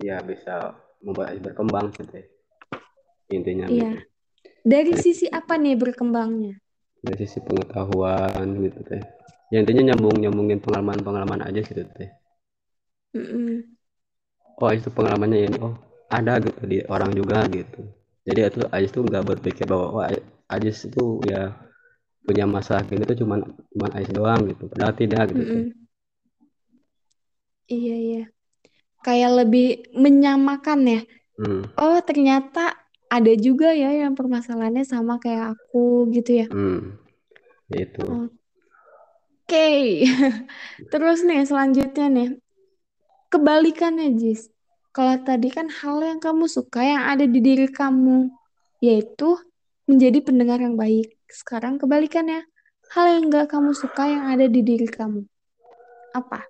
[0.00, 2.26] ya bisa membuat berkembang gitu ya.
[3.34, 3.92] intinya iya.
[3.98, 4.06] gitu.
[4.64, 6.56] dari sisi apa nih berkembangnya
[7.02, 9.02] dari sisi pengetahuan gitu teh
[9.50, 12.10] ya intinya nyambung nyambungin pengalaman pengalaman aja gitu teh
[13.18, 13.79] mm -mm.
[14.60, 15.58] Oh itu pengalamannya ini.
[15.64, 15.74] Oh
[16.10, 17.86] ada gitu di orang juga gitu.
[18.26, 20.10] Jadi itu Ajis tuh nggak berpikir bahwa wah
[20.50, 21.54] Ajis itu ya
[22.26, 24.66] punya masalah gini tuh cuman cuman Ajis doang gitu.
[24.68, 25.66] Padahal tidak gitu mm -mm.
[27.70, 28.24] iya iya.
[29.00, 31.02] Kayak lebih menyamakan ya.
[31.40, 31.72] Mm.
[31.72, 32.76] oh ternyata
[33.08, 36.46] ada juga ya yang permasalahannya sama kayak aku gitu ya.
[36.52, 37.00] Mm.
[37.72, 38.04] itu.
[38.04, 38.28] Oke.
[39.48, 40.04] Okay.
[40.92, 42.28] terus nih selanjutnya nih
[43.30, 44.50] kebalikannya Jis
[44.90, 48.26] kalau tadi kan hal yang kamu suka yang ada di diri kamu,
[48.82, 49.38] yaitu
[49.86, 51.14] menjadi pendengar yang baik.
[51.30, 52.42] Sekarang kebalikannya,
[52.90, 55.22] hal yang gak kamu suka yang ada di diri kamu.
[56.10, 56.42] Apa?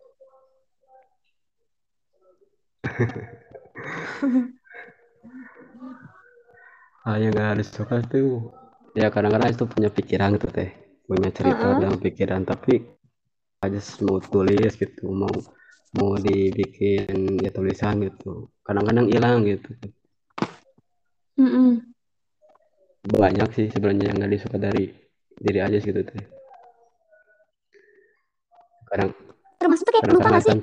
[7.04, 8.48] hal yang gak harus suka itu
[8.96, 10.72] ya kadang-kadang itu punya pikiran gitu teh
[11.04, 11.80] punya cerita uh -uh.
[11.80, 12.82] dalam pikiran tapi
[13.60, 15.30] aja mau tulis gitu mau
[15.96, 18.50] mau dibikin ya tulisan gitu.
[18.62, 19.70] Kadang-kadang hilang gitu.
[21.40, 21.70] Mm -mm.
[23.00, 24.92] banyak sih sebenarnya yang nggak disuka dari
[25.40, 26.20] diri aja gitu teh
[28.90, 29.10] kadang
[29.56, 30.60] termasuk kayak pelupa nggak sih?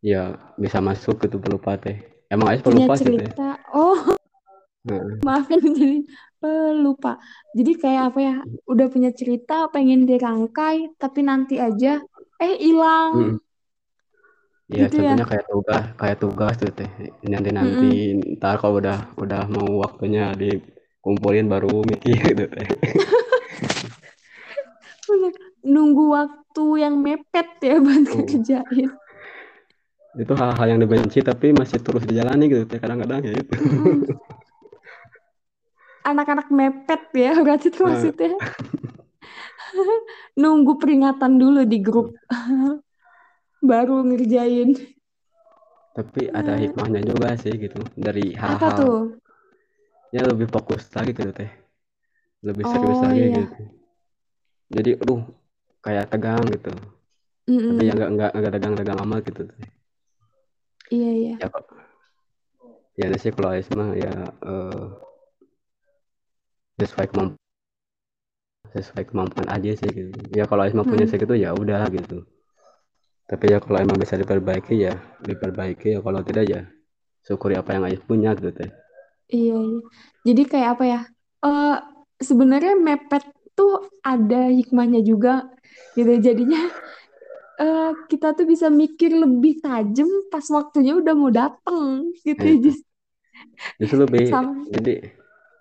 [0.00, 0.22] ya
[0.56, 1.98] bisa masuk gitu pelupa teh.
[2.32, 3.30] Emang aja pelupa sih teh.
[3.76, 4.16] oh.
[4.88, 5.20] Hmm.
[5.26, 6.00] maafin jadi
[6.40, 7.20] pelupa.
[7.52, 8.34] Jadi kayak apa ya
[8.64, 12.00] udah punya cerita pengen dirangkai tapi nanti aja
[12.38, 13.36] eh hilang hmm.
[14.70, 15.14] ya gitu ya?
[15.18, 16.90] kayak tugas kayak tugas tuh teh
[17.26, 18.36] nanti nanti mm-hmm.
[18.38, 22.68] ntar kalau udah udah mau waktunya dikumpulin baru mikir gitu teh
[25.64, 28.24] nunggu waktu yang mepet ya buat oh.
[28.24, 28.90] kerjain
[30.18, 33.54] itu hal-hal yang dibenci tapi masih terus dijalani gitu teh kadang-kadang ya itu
[36.08, 37.88] anak-anak mepet ya berarti itu nah.
[37.92, 38.32] maksudnya
[40.40, 42.14] nunggu peringatan dulu di grup.
[43.70, 44.74] Baru ngerjain.
[45.96, 49.18] Tapi ada hikmahnya juga sih gitu dari hal-hal.
[50.14, 51.50] Ya lebih fokus lagi gitu teh.
[52.40, 53.36] Lebih serius oh, lagi iya.
[53.44, 53.62] gitu.
[54.68, 55.22] Jadi aduh
[55.82, 56.72] kayak tegang gitu.
[57.48, 57.68] Mm -mm.
[57.72, 59.68] tapi ya nggak nggak nggak tegang-tegang amat gitu teh.
[60.88, 61.34] Iya iya.
[62.98, 63.54] Ya ya sih kalau
[63.94, 64.98] ya uh,
[66.78, 67.47] sesuai kemampuan
[68.74, 70.12] sesuai kemampuan aja sih gitu.
[70.34, 70.90] Ya kalau Isma hmm.
[70.90, 72.24] punya segitu ya udah gitu.
[73.28, 75.98] Tapi ya kalau emang bisa diperbaiki ya diperbaiki.
[75.98, 76.60] Ya kalau tidak ya
[77.24, 78.70] syukuri apa yang Ais punya gitu teh.
[79.28, 79.78] Iya, iya.
[80.24, 81.00] jadi kayak apa ya?
[81.44, 81.76] Uh,
[82.16, 85.52] sebenarnya mepet tuh ada hikmahnya juga
[85.92, 86.16] gitu.
[86.16, 86.72] Jadinya
[87.60, 92.82] uh, kita tuh bisa mikir lebih tajam pas waktunya udah mau dateng gitu ya, just
[93.78, 94.66] justru lebih Sama.
[94.70, 94.94] jadi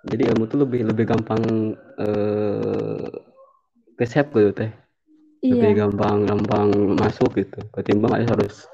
[0.08, 3.06] jadi ilmu tuh lebih lebih gampang eh
[4.00, 4.72] kesep gitu teh
[5.43, 5.80] lebih iya.
[5.86, 6.67] gampang gampang
[6.98, 8.65] masuk gitu ketimbang aja harus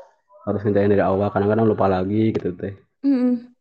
[0.44, 3.52] harus ngerjain dari awal kadang-kadang lupa lagi gitu teh mm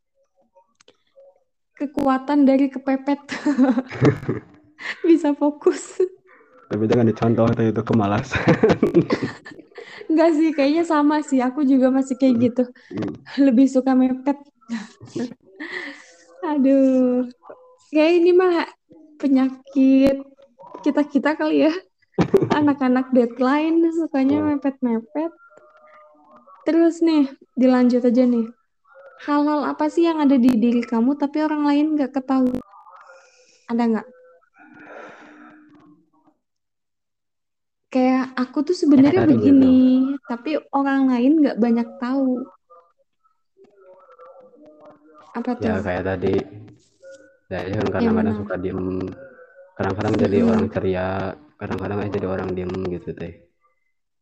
[1.72, 3.18] kekuatan dari kepepet
[5.08, 5.98] bisa fokus
[6.70, 8.78] tapi jangan dicontoh itu kemalasan
[10.10, 11.40] Enggak sih, kayaknya sama sih.
[11.40, 12.64] Aku juga masih kayak gitu.
[12.92, 13.12] Mm.
[13.48, 14.36] Lebih suka mepet.
[16.52, 17.30] Aduh
[17.92, 18.64] kayak ini mah
[19.20, 20.24] penyakit
[20.80, 21.72] kita kita kali ya.
[22.58, 25.32] Anak-anak deadline sukanya mepet-mepet.
[26.64, 28.48] Terus nih dilanjut aja nih.
[29.22, 32.58] Hal-hal apa sih yang ada di diri kamu tapi orang lain nggak ketahui?
[33.70, 34.08] Ada nggak?
[37.92, 42.40] Kayak aku tuh sebenarnya begini tapi orang lain nggak banyak tahu.
[45.32, 45.64] Apa ya, tuh?
[45.64, 46.61] ya kayak tadi
[47.52, 48.80] saya kan kadang-kadang suka diem
[49.76, 50.48] kadang-kadang jadi hmm.
[50.50, 51.06] orang ceria
[51.60, 53.32] kadang-kadang jadi orang diem gitu teh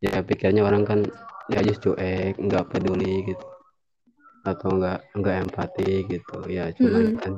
[0.04, 1.00] ya pikirnya orang kan
[1.52, 3.46] ya aja cuek nggak peduli gitu.
[4.50, 7.20] Atau enggak enggak empati gitu ya cuman Mm-mm.
[7.20, 7.32] kan.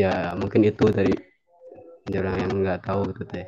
[0.00, 1.12] Ya mungkin itu dari
[2.20, 3.46] orang yang nggak tahu gitu teh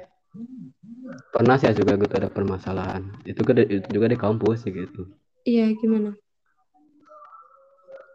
[1.34, 3.02] pernah sih juga gitu ada permasalahan.
[3.30, 5.02] Itu juga di- juga di kampus sih gitu.
[5.48, 6.10] Iya, gimana?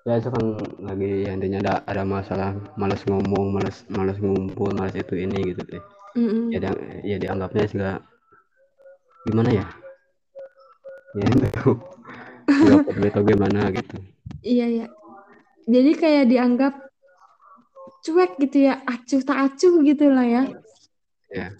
[0.01, 0.45] Ya itu kan
[0.81, 5.61] lagi ya, intinya ada ada masalah malas ngomong malas malas ngumpul malas itu ini gitu
[5.61, 5.81] teh
[6.17, 6.49] Mm-mm.
[6.49, 6.73] ya dia,
[7.05, 7.91] ya dianggapnya juga
[9.29, 9.65] gimana ya
[11.13, 11.71] ya itu
[12.49, 13.97] nggak peduli atau gimana gitu
[14.41, 14.87] Iya, ya.
[15.69, 16.73] Jadi kayak dianggap
[18.01, 20.43] cuek gitu ya, acuh tak acuh gitu lah ya.
[21.29, 21.53] ya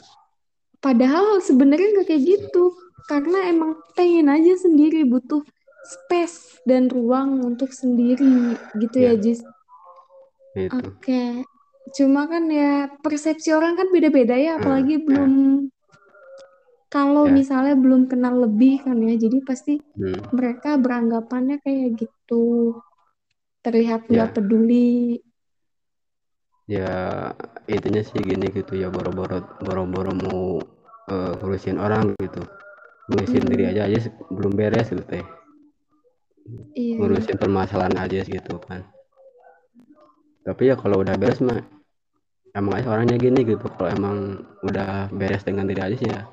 [0.82, 2.74] Padahal sebenarnya nggak kayak gitu.
[3.06, 5.46] Karena emang pengen aja sendiri, butuh
[5.86, 9.42] space dan ruang untuk sendiri gitu ya, ya Jis.
[10.56, 11.46] itu Oke.
[11.96, 12.72] Cuma kan ya
[13.04, 15.08] persepsi orang kan beda-beda ya, Hmm, apalagi ya.
[15.08, 15.32] belum
[16.94, 17.38] kalau Ya.
[17.40, 19.14] misalnya belum kenal lebih kan ya.
[19.24, 22.46] Jadi pasti hmm, mereka beranggapannya kayak gitu.
[23.66, 24.36] Terlihat nggak Ya.
[24.38, 25.18] peduli.
[26.70, 26.88] ya
[27.68, 30.42] intinya sih gini gitu ya boro-boro boro-boro mau
[31.14, 32.42] eh, ngurusin orang gitu
[33.10, 33.72] ngurusin diri Mm-mm.
[33.72, 34.00] aja aja
[34.32, 35.26] belum beres gitu teh
[36.76, 38.84] Iya, ngurusin permasalahan aja gitu kan
[40.42, 41.62] tapi ya kalau udah beres mah
[42.58, 44.18] emang aja orangnya gini gitu kalau emang
[44.66, 46.26] udah beres dengan diri aja sih ya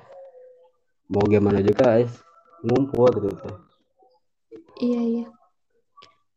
[1.12, 2.12] mau gimana juga guys
[2.64, 3.48] ngumpul gitu
[4.78, 5.26] Iya, iya.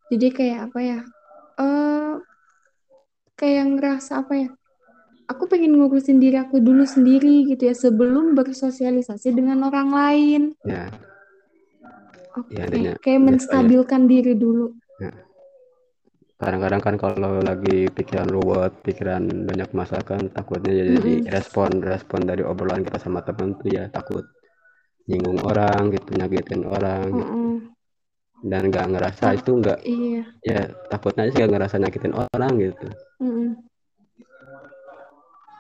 [0.09, 0.99] Jadi kayak apa ya?
[1.61, 2.13] Eh,
[3.37, 4.49] kayak ngerasa apa ya?
[5.29, 10.41] Aku pengen ngurusin diri aku dulu sendiri gitu ya sebelum bersosialisasi dengan orang lain.
[10.65, 10.89] ya
[12.31, 14.65] Oke, ya intinya kayak biasanya menstabilkan diri dulu.
[16.41, 21.29] kadang-kadang kan kalau lagi pikiran ruwet pikiran banyak masalah kan takutnya jadi Mm-mm.
[21.29, 24.25] respon respon dari obrolan kita sama teman tuh ya takut
[25.05, 27.33] nyinggung orang gitu nyakitin orang gitu
[28.41, 30.23] dan nggak ngerasa Tak- itu nggak Iya.
[30.41, 30.59] ya
[30.89, 32.87] takutnya sih nggak ngerasa nyakitin orang gitu
[33.21, 33.49] Mm-mm.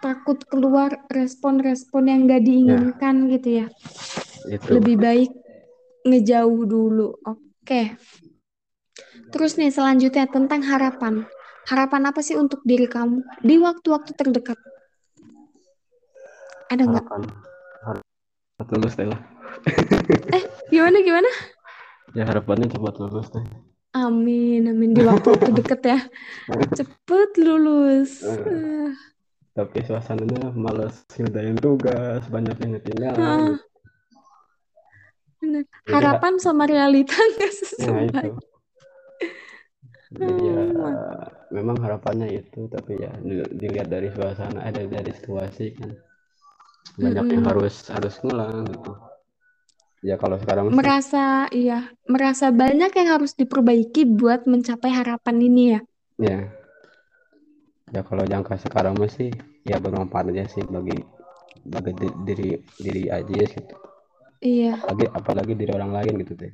[0.01, 3.65] Takut keluar respon-respon yang gak ya diinginkan gitu ya.
[4.49, 5.29] itu Lebih baik
[6.07, 7.17] ngejauh dulu.
[7.23, 7.95] Oke.
[9.31, 11.25] Terus nih selanjutnya tentang harapan.
[11.65, 14.57] Harapan apa sih untuk diri kamu di waktu-waktu terdekat?
[16.71, 17.05] Ada nggak?
[17.05, 17.21] harapan
[17.83, 19.19] harapan lulus teh lah
[20.35, 21.29] Eh, gimana gimana?
[22.11, 23.43] ya harapannya cepat lulus teh
[23.91, 25.99] Amin, amin di waktu-waktu deket ya.
[26.71, 28.23] Cepet lulus.
[28.23, 28.87] Eh,
[29.51, 33.59] tapi suasananya males ngerjain tugas banyak yang ketinggalan
[35.85, 38.07] ha- Harapan sama realita nggak ya sesuai.
[38.07, 38.29] itu.
[40.11, 40.95] Jadi ya Hmm,
[41.55, 45.91] memang harapannya itu tapi ya di- dilihat dari suasana ada dari situasi kan.
[47.01, 47.51] Banyak yang mm-mm.
[47.51, 48.91] harus harus ngulang gitu.
[50.07, 50.91] Ya kalau sekarang sih.
[50.91, 51.23] Merasa,
[51.59, 51.77] iya,
[52.13, 55.79] merasa banyak yang harus diperbaiki buat mencapai harapan ini ya.
[56.19, 56.51] ya.
[57.95, 59.29] Ya kalau jangka sekarang masih
[59.69, 60.97] ya bermanfaat aja sih bagi
[61.73, 62.49] bagi di- diri
[62.83, 63.75] diri aja gitu
[64.41, 66.53] Iya, apalagi apalagi diri orang lain gitu deh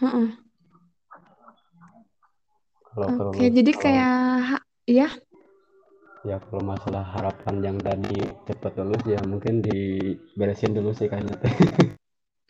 [0.00, 0.28] heeh.
[2.92, 4.08] kalau Oke, jadi kalau kayak,
[4.84, 5.08] ya,
[6.22, 11.54] ya kalau masalah harapan yang tadi cepat lulus ya mungkin diberesin dulu sih kayaknya teh.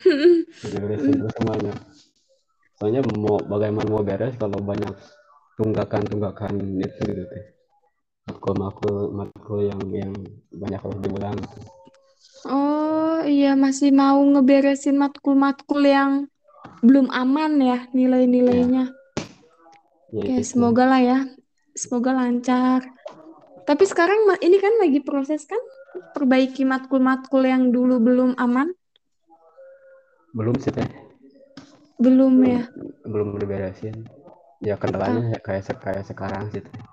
[0.73, 1.73] Diberesin dulu semuanya.
[2.77, 4.93] Soalnya mau bagaimana mau beres kalau banyak
[5.57, 7.45] tunggakan-tunggakan itu gitu teh.
[8.27, 10.13] Matkul-matkul matkul yang yang
[10.53, 11.59] banyak harus diulang gitu.
[12.43, 16.27] Oh iya, masih mau ngeberesin matkul-matkul yang
[16.83, 18.91] belum aman ya ya nilai-nilainya.
[20.11, 21.19] ya Oke, itu semoga lah ya.
[21.73, 22.83] Semoga lancar.
[23.63, 25.59] Tapi sekarang ini kan lagi proses kan
[26.11, 28.75] perbaiki matkul-matkul yang dulu belum aman.
[30.33, 30.89] belum sih teh
[32.01, 32.63] Belum belum ya.
[33.05, 33.95] belum diberesin
[34.59, 36.83] ya kendalanya ya kayak kayak sekarang sih teh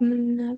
[0.00, 0.56] benar.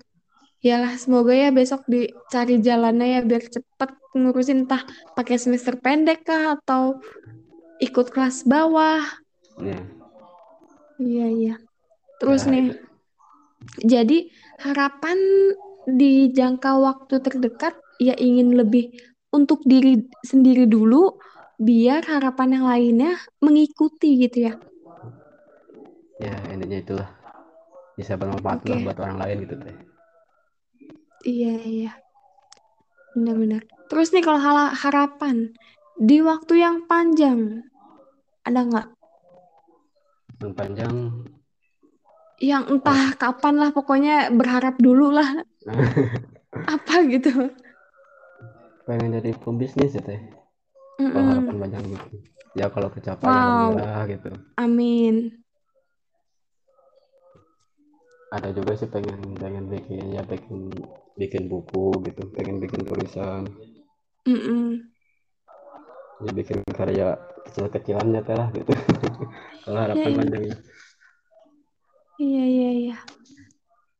[0.63, 6.55] Yalah, semoga ya besok dicari jalannya ya biar cepet ngurusin entah pakai semester pendek kah
[6.55, 7.03] atau
[7.83, 9.03] ikut kelas bawah.
[9.59, 9.79] ya
[11.03, 11.55] Iya, iya.
[12.21, 12.73] Terus ya nih, itu
[13.83, 14.17] jadi
[14.63, 15.19] harapan
[15.83, 18.95] di jangka waktu terdekat ya ingin lebih
[19.35, 21.19] untuk diri sendiri dulu
[21.59, 23.11] biar harapan yang lainnya
[23.43, 24.53] mengikuti gitu ya.
[26.23, 27.09] ya intinya itulah
[27.99, 29.75] bisa bermanfaat lah Oke, buat orang lain gitu teh
[31.23, 31.91] iya, iya.
[33.15, 33.61] Benar-benar.
[33.89, 34.39] Terus nih kalau
[34.83, 35.53] harapan
[36.09, 37.61] di waktu yang panjang
[38.47, 38.87] ada nggak?
[40.41, 40.95] yang panjang
[42.43, 45.29] Yang oh, entah kapan lah pokoknya berharap dulu lah
[46.75, 47.31] apa gitu.
[48.83, 50.19] pengen jadi pembisnis ya teh
[51.11, 51.31] kalau Mm-mm.
[51.31, 52.07] harapan panjang gitu
[52.59, 55.42] ya kalau kecapai Wow, alhamdulillah gitu amin.
[58.33, 60.73] Ada juga sih pengen pengen bikin ya bikin
[61.13, 63.45] bikin buku gitu pengen bikin tulisan
[64.25, 64.89] Mm-mm.
[66.25, 67.13] ya bikin karya
[67.45, 68.73] kecil-kecilannya teh lah gitu
[69.63, 70.17] kalau harapan iya.
[70.17, 70.57] panjangnya
[72.13, 72.97] Iya, iya, iya.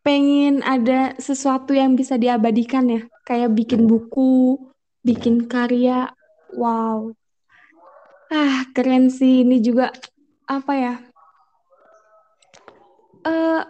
[0.05, 4.55] Pengen ada sesuatu yang bisa diabadikan ya, kayak bikin buku,
[5.01, 6.13] bikin karya.
[6.53, 7.17] Wow.
[8.29, 9.41] Ah, keren sih.
[9.41, 9.89] Ini juga
[10.45, 10.93] apa ya?
[13.25, 13.61] Eh,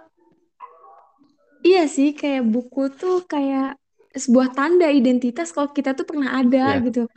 [1.64, 3.80] iya sih, kayak buku tuh kayak
[4.14, 7.10] sebuah tanda identitas kalau kita tuh pernah ada ya gitu.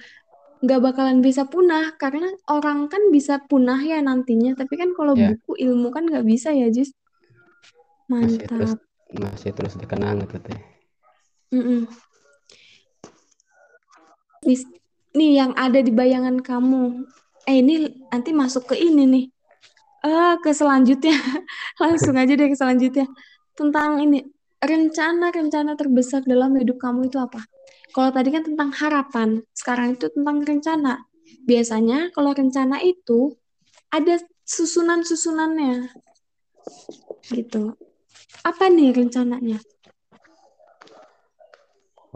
[0.64, 4.56] Nggak bakalan bisa punah, karena orang kan bisa punah ya nantinya.
[4.56, 6.96] Tapi kan kalau ya buku ilmu kan nggak bisa ya, Jis.
[8.06, 9.18] masih terus Mantap.
[9.18, 10.58] masih terus dikenang gitu teh.
[14.46, 14.58] Nih,
[15.10, 17.02] nih yang ada di bayangan kamu.
[17.50, 19.24] Eh ini nanti masuk ke ini nih.
[20.06, 21.18] Eh ke selanjutnya.
[21.82, 23.10] Langsung aja deh ke selanjutnya.
[23.58, 24.22] Tentang ini
[24.66, 27.46] rencana-rencana terbesar dalam hidup kamu itu apa?
[27.94, 31.06] Kalau tadi kan tentang harapan, sekarang itu tentang rencana.
[31.46, 33.38] Biasanya kalau rencana itu
[33.94, 35.94] ada susunan-susunannya
[37.30, 37.78] gitu.
[38.42, 39.58] Apa nih rencananya?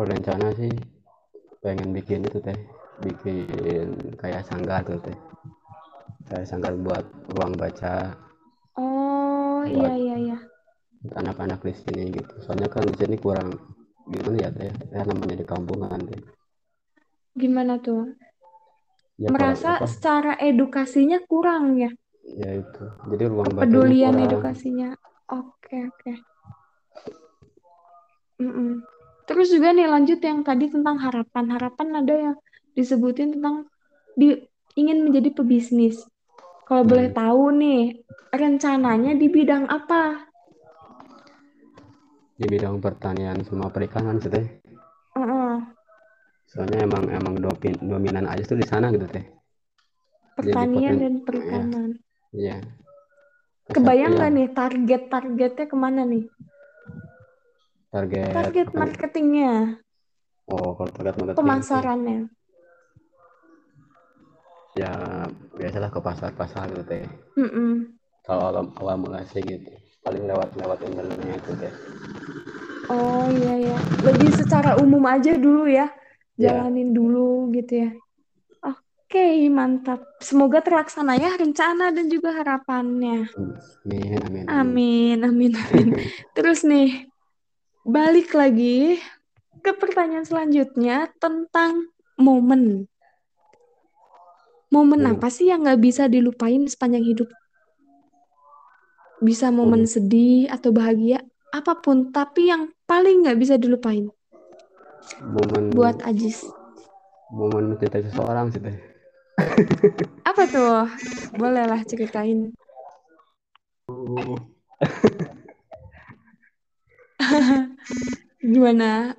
[0.01, 0.73] kalau rencana sih
[1.61, 2.57] pengen bikin itu teh
[3.05, 5.19] bikin kayak sanggar gitu teh
[6.25, 7.05] kayak sanggar buat
[7.37, 8.17] ruang baca
[8.81, 10.30] Oh iya buat iya iya.
[11.09, 13.57] Anak-anak di sini gitu soalnya kan di sini kurang
[14.11, 16.21] gimana ya teh ya namanya di kampungan teh
[17.35, 18.11] Gimana tuh?
[19.21, 21.91] ya Merasa apa secara edukasinya kurang ya?
[22.37, 24.91] ya itu jadi ruang Kepedulian edukasinya.
[25.31, 26.13] Oke oke.
[28.41, 28.83] Mm-mm.
[29.29, 31.45] Terus juga nih lanjut yang tadi tentang harapan.
[31.55, 32.37] Harapan ada yang
[32.75, 33.71] disebutin tentang
[34.19, 34.35] di
[34.75, 36.03] ingin menjadi pebisnis.
[36.67, 37.19] Kalau boleh hmm.
[37.19, 37.83] tahu nih,
[38.31, 40.30] rencananya di bidang apa?
[42.41, 44.47] Di bidang pertanian sama perikanan sih teh
[45.14, 45.57] Heeh.
[46.51, 49.24] soalnya emang emang dopin, dominan aja tuh di sana gitu teh
[50.38, 51.91] Pertanian dan ya perikanan.
[52.32, 52.57] ya
[53.68, 56.24] ke satu Kebayang yang nggak nih target-targetnya ke mana nih?
[57.91, 59.53] target Target marketingnya,
[60.51, 62.18] oh kalau target marketing pemasarannya.
[64.78, 64.91] ya
[65.59, 67.03] biasalah ke pasar-pasar gitu teh
[67.38, 67.99] Mm-mm.
[68.26, 69.70] kalau awal awal mulai sih gitu
[70.01, 71.75] paling lewat lewat internetnya itu teh
[72.91, 75.87] Oh iya ya, lebih secara umum aja dulu ya,
[76.35, 77.91] ya jalanin dulu gitu ya.
[79.11, 80.07] Oke, mantap.
[80.23, 83.27] Semoga terlaksana ya rencana dan juga harapannya.
[83.83, 85.89] amin amin amin Amin, amin, amin.
[86.39, 87.11] Terus nih,
[87.83, 89.03] balik lagi
[89.67, 92.87] ke pertanyaan selanjutnya tentang momen.
[94.71, 95.19] Momen hmm.
[95.19, 97.27] apa sih yang nggak bisa dilupain sepanjang hidup?
[99.21, 101.21] Bisa momen Waduh, sedih atau bahagia,
[101.53, 104.09] apa pun, tapi yang paling nggak bisa dilupain
[105.25, 106.47] momen buat Ajis.
[107.31, 108.77] momen mencintai seseorang sih teh
[110.31, 110.85] Apa tuh?
[111.41, 112.53] Bolehlah ceritain.
[118.53, 119.16] Gimana?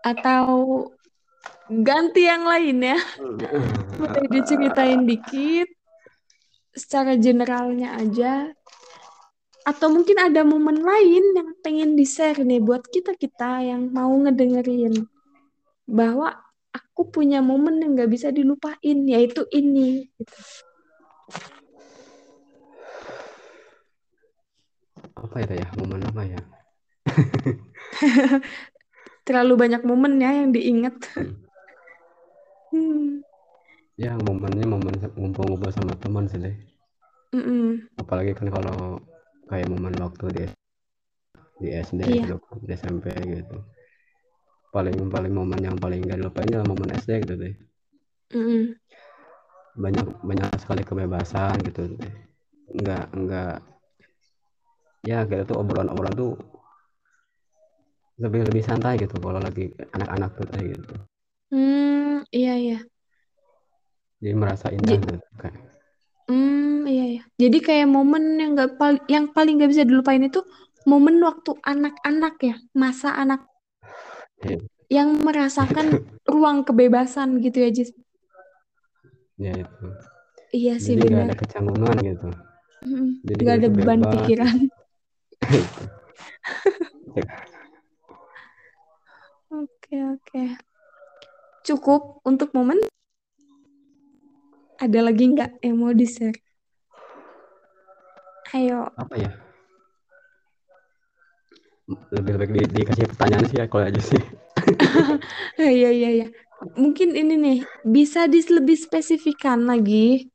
[0.00, 0.48] Atau
[1.68, 2.96] ganti yang lain ya?
[4.00, 5.68] Boleh diceritain dikit,
[6.72, 8.48] secara generalnya aja.
[9.68, 15.04] Atau mungkin ada momen lain yang pengen di-share nih buat kita-kita yang mau ngedengerin.
[15.84, 16.32] Bahwa
[16.72, 20.08] aku punya momen yang gak bisa dilupain, yaitu ini.
[20.16, 20.40] Gitu.
[25.18, 26.40] apa itu ya momen apa ya
[29.26, 30.96] Terlalu banyak momen ya yang diingat.
[31.18, 31.34] hmm.
[32.68, 33.24] Hmm.
[33.98, 36.54] ya momennya momen ngumpul-ngumpul sama teman sih deh
[37.34, 37.88] Mm-mm.
[38.00, 39.00] apalagi kan kalau
[39.50, 40.44] kayak momen waktu di
[41.58, 42.24] di SD Iya.
[42.28, 43.56] gitu kan, di SMP gitu
[44.68, 47.54] paling paling momen yang paling gak dilupain adalah momen SD gitu deh
[48.32, 48.76] Mm-mm.
[49.78, 52.12] banyak banyak sekali kebebasan gitu deh
[52.78, 53.54] nggak nggak
[55.08, 56.32] ya kita tuh obrolan-obrolan tuh
[58.18, 60.94] lebih lebih santai gitu kalau lagi anak-anak tuh kayak gitu
[61.48, 62.78] Hmm, iya iya.
[64.20, 65.56] jadi merasa indah J- gitu kayak
[66.28, 67.22] Hmm, iya iya.
[67.40, 70.44] Jadi kayak momen yang nggak paling yang paling nggak bisa dilupain itu
[70.84, 73.48] momen waktu anak-anak ya, masa anak
[74.44, 74.60] ya,
[74.92, 77.90] yang merasakan ruang kebebasan gitu ya, Jis.
[79.38, 79.86] ya itu
[80.52, 81.28] Iya sih jadi nggak benar.
[81.32, 82.28] ada kecanggungan gitu
[82.78, 84.56] Mm, jadi Nggak kita ada beban bebas pikiran.
[85.48, 85.48] gitu.
[89.48, 90.42] Oke oke.
[91.64, 92.78] Cukup untuk momen.
[94.78, 96.38] Ada lagi nggak yang mau di-share?
[98.56, 98.88] Ayo.
[98.96, 99.28] apa ya
[102.08, 104.20] lebih baik di, dikasih pertanyaan sih ya kalau aja sih
[105.60, 106.26] Iya, iya, iya.
[106.80, 110.32] Mungkin ini nih, bisa dis lebih spesifikan lagi.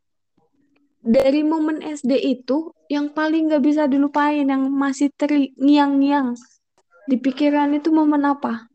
[1.03, 6.37] Dari momen SD itu, yang paling gak bisa dilupain, yang masih terngiang-ngiang
[7.09, 8.71] di pikiran itu momen apa?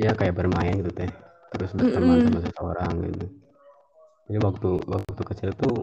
[0.00, 1.12] ya kayak bermain gitu teh
[1.52, 2.24] terus berteman Mm-mm.
[2.24, 3.26] sama seseorang gitu.
[4.30, 5.74] Jadi waktu waktu kecil tuh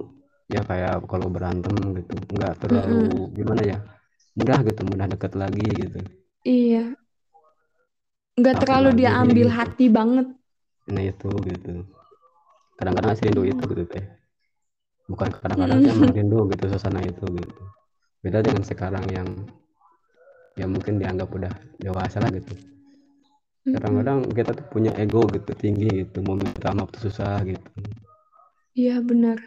[0.48, 3.02] ya kayak kalau berantem gitu nggak terlalu
[3.38, 3.78] gimana ya
[4.38, 6.00] mudah gitu mudah deket lagi gitu.
[6.46, 6.96] Iya,
[8.40, 9.58] nggak akur terlalu dia ambil gitu.
[9.58, 10.28] hati banget.
[10.94, 11.72] nah itu gitu.
[12.78, 14.06] Kadang-kadang masih rindu itu gitu teh.
[15.12, 17.62] Bukan kadang-kadang sih emang rindu gitu suasana itu gitu.
[18.24, 19.28] Beda dengan sekarang yang
[20.58, 22.54] ya mungkin dianggap udah dewasa lah gitu.
[23.74, 27.68] Kadang-kadang kita tuh punya ego gitu tinggi gitu mau minta maaf tuh susah gitu
[28.76, 29.40] Iya, benar.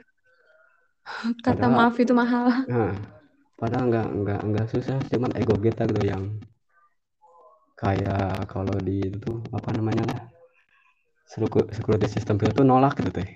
[1.44, 2.46] Kata padahal maaf itu mahal.
[2.70, 2.92] nah
[3.60, 6.24] padahal nggak nggak nggak susah cuman ego kita gitu yang
[7.80, 10.20] kayak kalau di itu apa namanya lah
[11.76, 13.28] security system kita tuh nolak gitu teh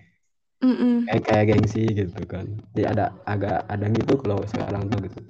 [0.63, 1.07] Mm-mm.
[1.07, 5.21] kayak kayak gengsi gitu kan jadi ada agak ada gitu kalau sekarang tuh gitu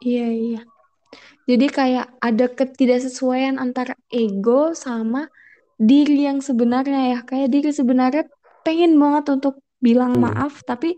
[0.00, 0.71] Iya, iya.
[1.44, 5.26] Jadi kayak ada ketidaksesuaian antara ego sama
[5.76, 7.20] diri yang sebenarnya ya.
[7.26, 8.24] Kayak diri sebenarnya
[8.62, 10.22] pengen banget untuk bilang hmm.
[10.30, 10.94] maaf, tapi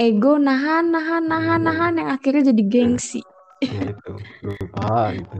[0.00, 3.20] ego nahan, nahan, nahan, nah, nahan yang akhirnya jadi gengsi.
[3.64, 4.12] nah itu
[4.44, 5.38] lupa gitu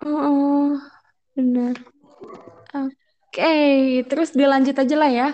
[0.00, 0.80] Oh,
[1.36, 1.76] benar.
[2.72, 3.52] Oke,
[4.08, 5.28] terus dilanjut aja lah ya.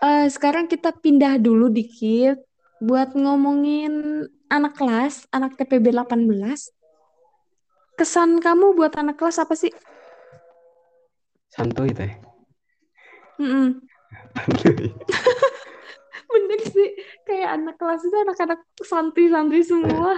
[0.00, 2.40] Eh, sekarang kita pindah dulu dikit
[2.80, 6.72] buat ngomongin anak kelas, anak TPB 18.
[7.98, 9.72] Kesan kamu buat anak kelas apa sih?
[11.48, 12.12] santuy teh
[13.40, 13.80] Mm-mm.
[16.28, 16.90] Bener sih,
[17.24, 20.12] kayak anak kelas itu anak-anak santuy-santuy semua.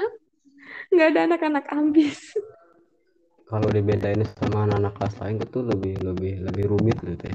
[0.91, 2.35] Nggak ada anak-anak ambis.
[3.51, 7.35] kalau dibedain sama anak-anak kelas lain itu lebih lebih lebih rumit gitu teh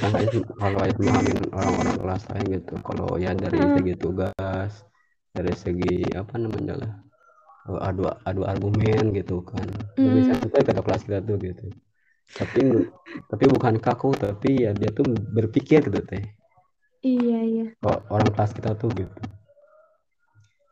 [0.00, 1.02] karena itu kalau itu
[1.52, 4.72] orang-orang kelas lain gitu kalau ya dari segi tugas
[5.32, 6.92] dari segi apa namanya lah
[7.88, 9.64] adu adu argumen gitu kan
[9.96, 11.66] lebih Mm, santai ke kelas kita tuh gitu
[12.32, 12.62] tapi
[13.28, 16.24] tapi bukan kaku tapi ya dia tuh berpikir gitu teh
[17.04, 17.66] iya, iya.
[17.82, 19.20] Orang kelas kita tuh gitu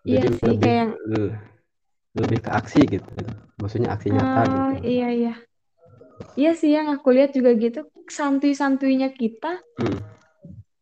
[0.08, 0.90] Iya jadi sih, lebih kayak yang...
[2.16, 3.10] lebih ke aksi gitu
[3.60, 5.34] maksudnya aksi nyata Oh, gitu iya, iya.
[6.36, 7.88] Iya sih, yang aku lihat juga gitu.
[8.04, 10.00] Santuy-santuinya kita, hmm.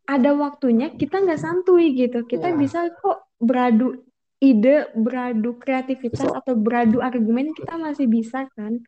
[0.09, 2.27] ada waktunya kita nggak santuy gitu.
[2.27, 4.03] Kita ya bisa kok beradu
[4.39, 8.79] ide, beradu kreativitas, atau beradu argumen, kita masih bisa kan?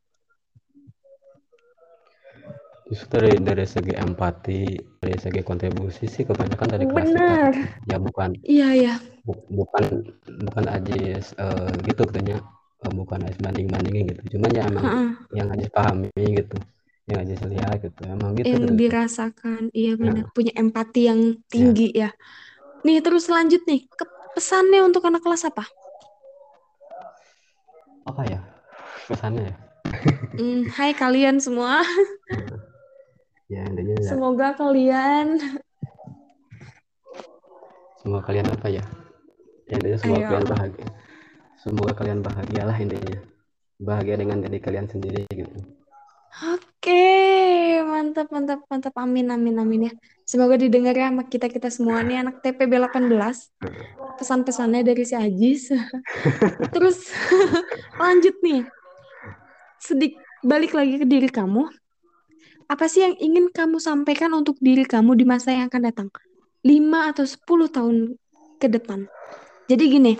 [2.90, 4.66] justru dari dari segi empati
[4.98, 7.52] dari segi kontribusi sih kebanyakan dari kelas kita Benar.
[7.54, 7.66] gitu.
[7.86, 8.94] ya bukan Iya, iya.
[9.22, 9.84] bu- bukan
[10.42, 12.42] bukan ajis eh, gitu katanya
[12.82, 15.10] eh, bukan ajis banding bandingin gitu cuman ya emang Heeh.
[15.38, 16.56] yang ajis pahami gitu
[17.06, 20.34] yang ajis lihat gitu emang gitu Yang gitu dirasakan, iya nah benar.
[20.34, 22.10] Punya empati yang ya tinggi ya.
[22.82, 23.86] Nih, terus lanjut nih.
[23.86, 25.66] Ke- Pesannya untuk anak kelas apa?
[28.06, 28.40] apa ya?
[29.06, 29.56] Pesannya ya?
[30.38, 31.82] Hmm, hai kalian semua.
[33.52, 34.08] ya intinya ya.
[34.10, 35.38] Semoga kalian,
[38.02, 38.84] semoga kalian apa ya?
[39.70, 40.50] Ya intinya semoga kalian ayo.
[40.50, 40.88] bahagia.
[41.60, 43.18] Semoga kalian bahagia lah intinya.
[43.80, 45.79] Bahagia dengan diri kalian sendiri gitu
[46.30, 47.02] Oke,
[47.82, 48.94] mantap, mantap, mantap.
[49.02, 49.92] Amin, amin, amin ya.
[50.22, 53.10] Semoga didengar ya sama kita-kita semua nih anak TPB 18.
[54.14, 55.74] Pesan-pesannya dari si Ajis.
[56.74, 57.10] Terus
[58.02, 58.62] lanjut nih.
[59.82, 60.14] Sedik
[60.46, 61.66] balik lagi ke diri kamu.
[62.70, 66.08] Apa sih yang ingin kamu sampaikan untuk diri kamu di masa yang akan datang?
[66.62, 67.96] 5 atau 10 tahun
[68.62, 69.10] ke depan.
[69.66, 70.14] Jadi gini,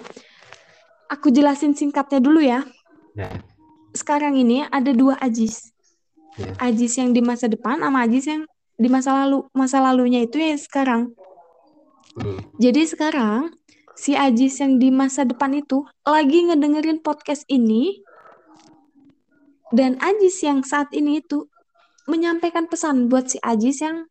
[1.07, 2.67] aku jelasin singkatnya dulu ya.
[3.15, 3.31] ya
[3.95, 5.71] Sekarang ini ada dua Ajis.
[6.39, 8.43] Ya Ajis yang di masa depan sama Ajis yang
[8.79, 9.49] di masa lalu.
[9.57, 11.15] Masa lalunya itu ya sekarang.
[12.19, 12.59] hmm.
[12.61, 13.55] Jadi sekarang
[13.97, 18.01] si Ajis yang di masa depan itu lagi ngedengerin podcast ini
[19.75, 21.47] dan Ajis yang saat ini itu
[22.11, 24.07] menyampaikan pesan buat si Ajis yang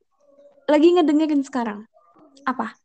[0.67, 1.87] lagi ngedengerin sekarang.
[2.47, 2.79] Apa?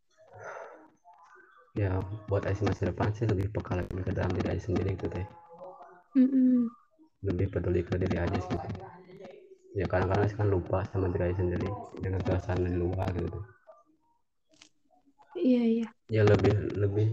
[1.74, 1.98] ya
[2.30, 5.26] buat Ais masa depan sih lebih peka lagi ke dalam diri Ais sendiri gitu teh
[6.14, 6.70] Mm-mm.
[7.26, 8.68] lebih peduli ke diri aja gitu
[9.74, 11.66] ya kadang-kadang kan lupa sama diri sendiri
[11.98, 13.38] dengan kesan di luar gitu.
[15.34, 15.88] Iya, iya.
[16.06, 17.08] ya lebih lebih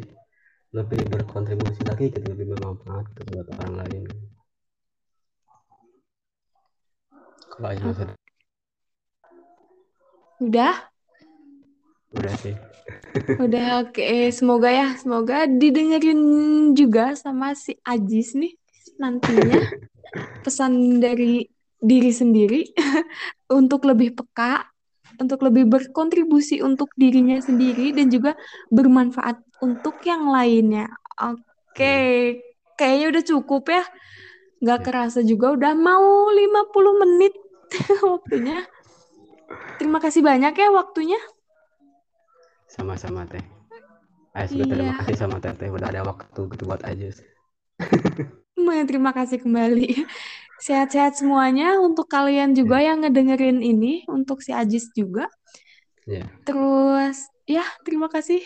[0.71, 4.03] lebih berkontribusi lagi gitu lebih bermanfaat gitu buat orang lain.
[7.51, 8.13] Kalau masa
[10.41, 10.73] udah?
[12.13, 12.55] udah sih.
[13.37, 16.21] Udah oke, semoga ya, semoga didengerin
[16.77, 18.53] juga sama si Ajis nih
[19.01, 19.57] nantinya.
[20.45, 21.45] Pesan dari
[21.81, 22.61] diri sendiri
[23.59, 24.69] untuk lebih peka,
[25.17, 28.37] untuk lebih berkontribusi untuk dirinya sendiri dan juga
[28.69, 30.87] bermanfaat untuk yang lainnya.
[31.19, 32.37] Oke,
[32.77, 33.83] kayaknya udah cukup ya.
[34.61, 34.85] Nggak Ya.
[34.85, 37.33] kerasa juga udah mau 50 menit
[38.13, 38.65] waktunya.
[39.81, 41.17] Terima kasih banyak ya waktunya.
[42.71, 43.43] sama-sama teh
[44.47, 44.99] juga terima Iya.
[45.03, 47.11] kasih sama teteh udah ada waktu gitu buat aja
[48.89, 50.07] Terima kasih kembali.
[50.61, 55.25] Sehat-sehat semuanya untuk kalian juga yang ngedengerin ini, untuk si Ajis juga.
[56.05, 57.17] ya Terus,
[57.49, 58.45] ya terima kasih.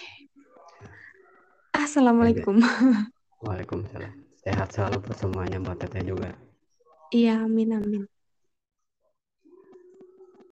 [1.75, 2.55] Assalamualaikum.
[3.43, 6.31] Waalaikumsalam sehat selalu buat semuanya buat teteh juga
[7.11, 8.03] Iya, amin amin.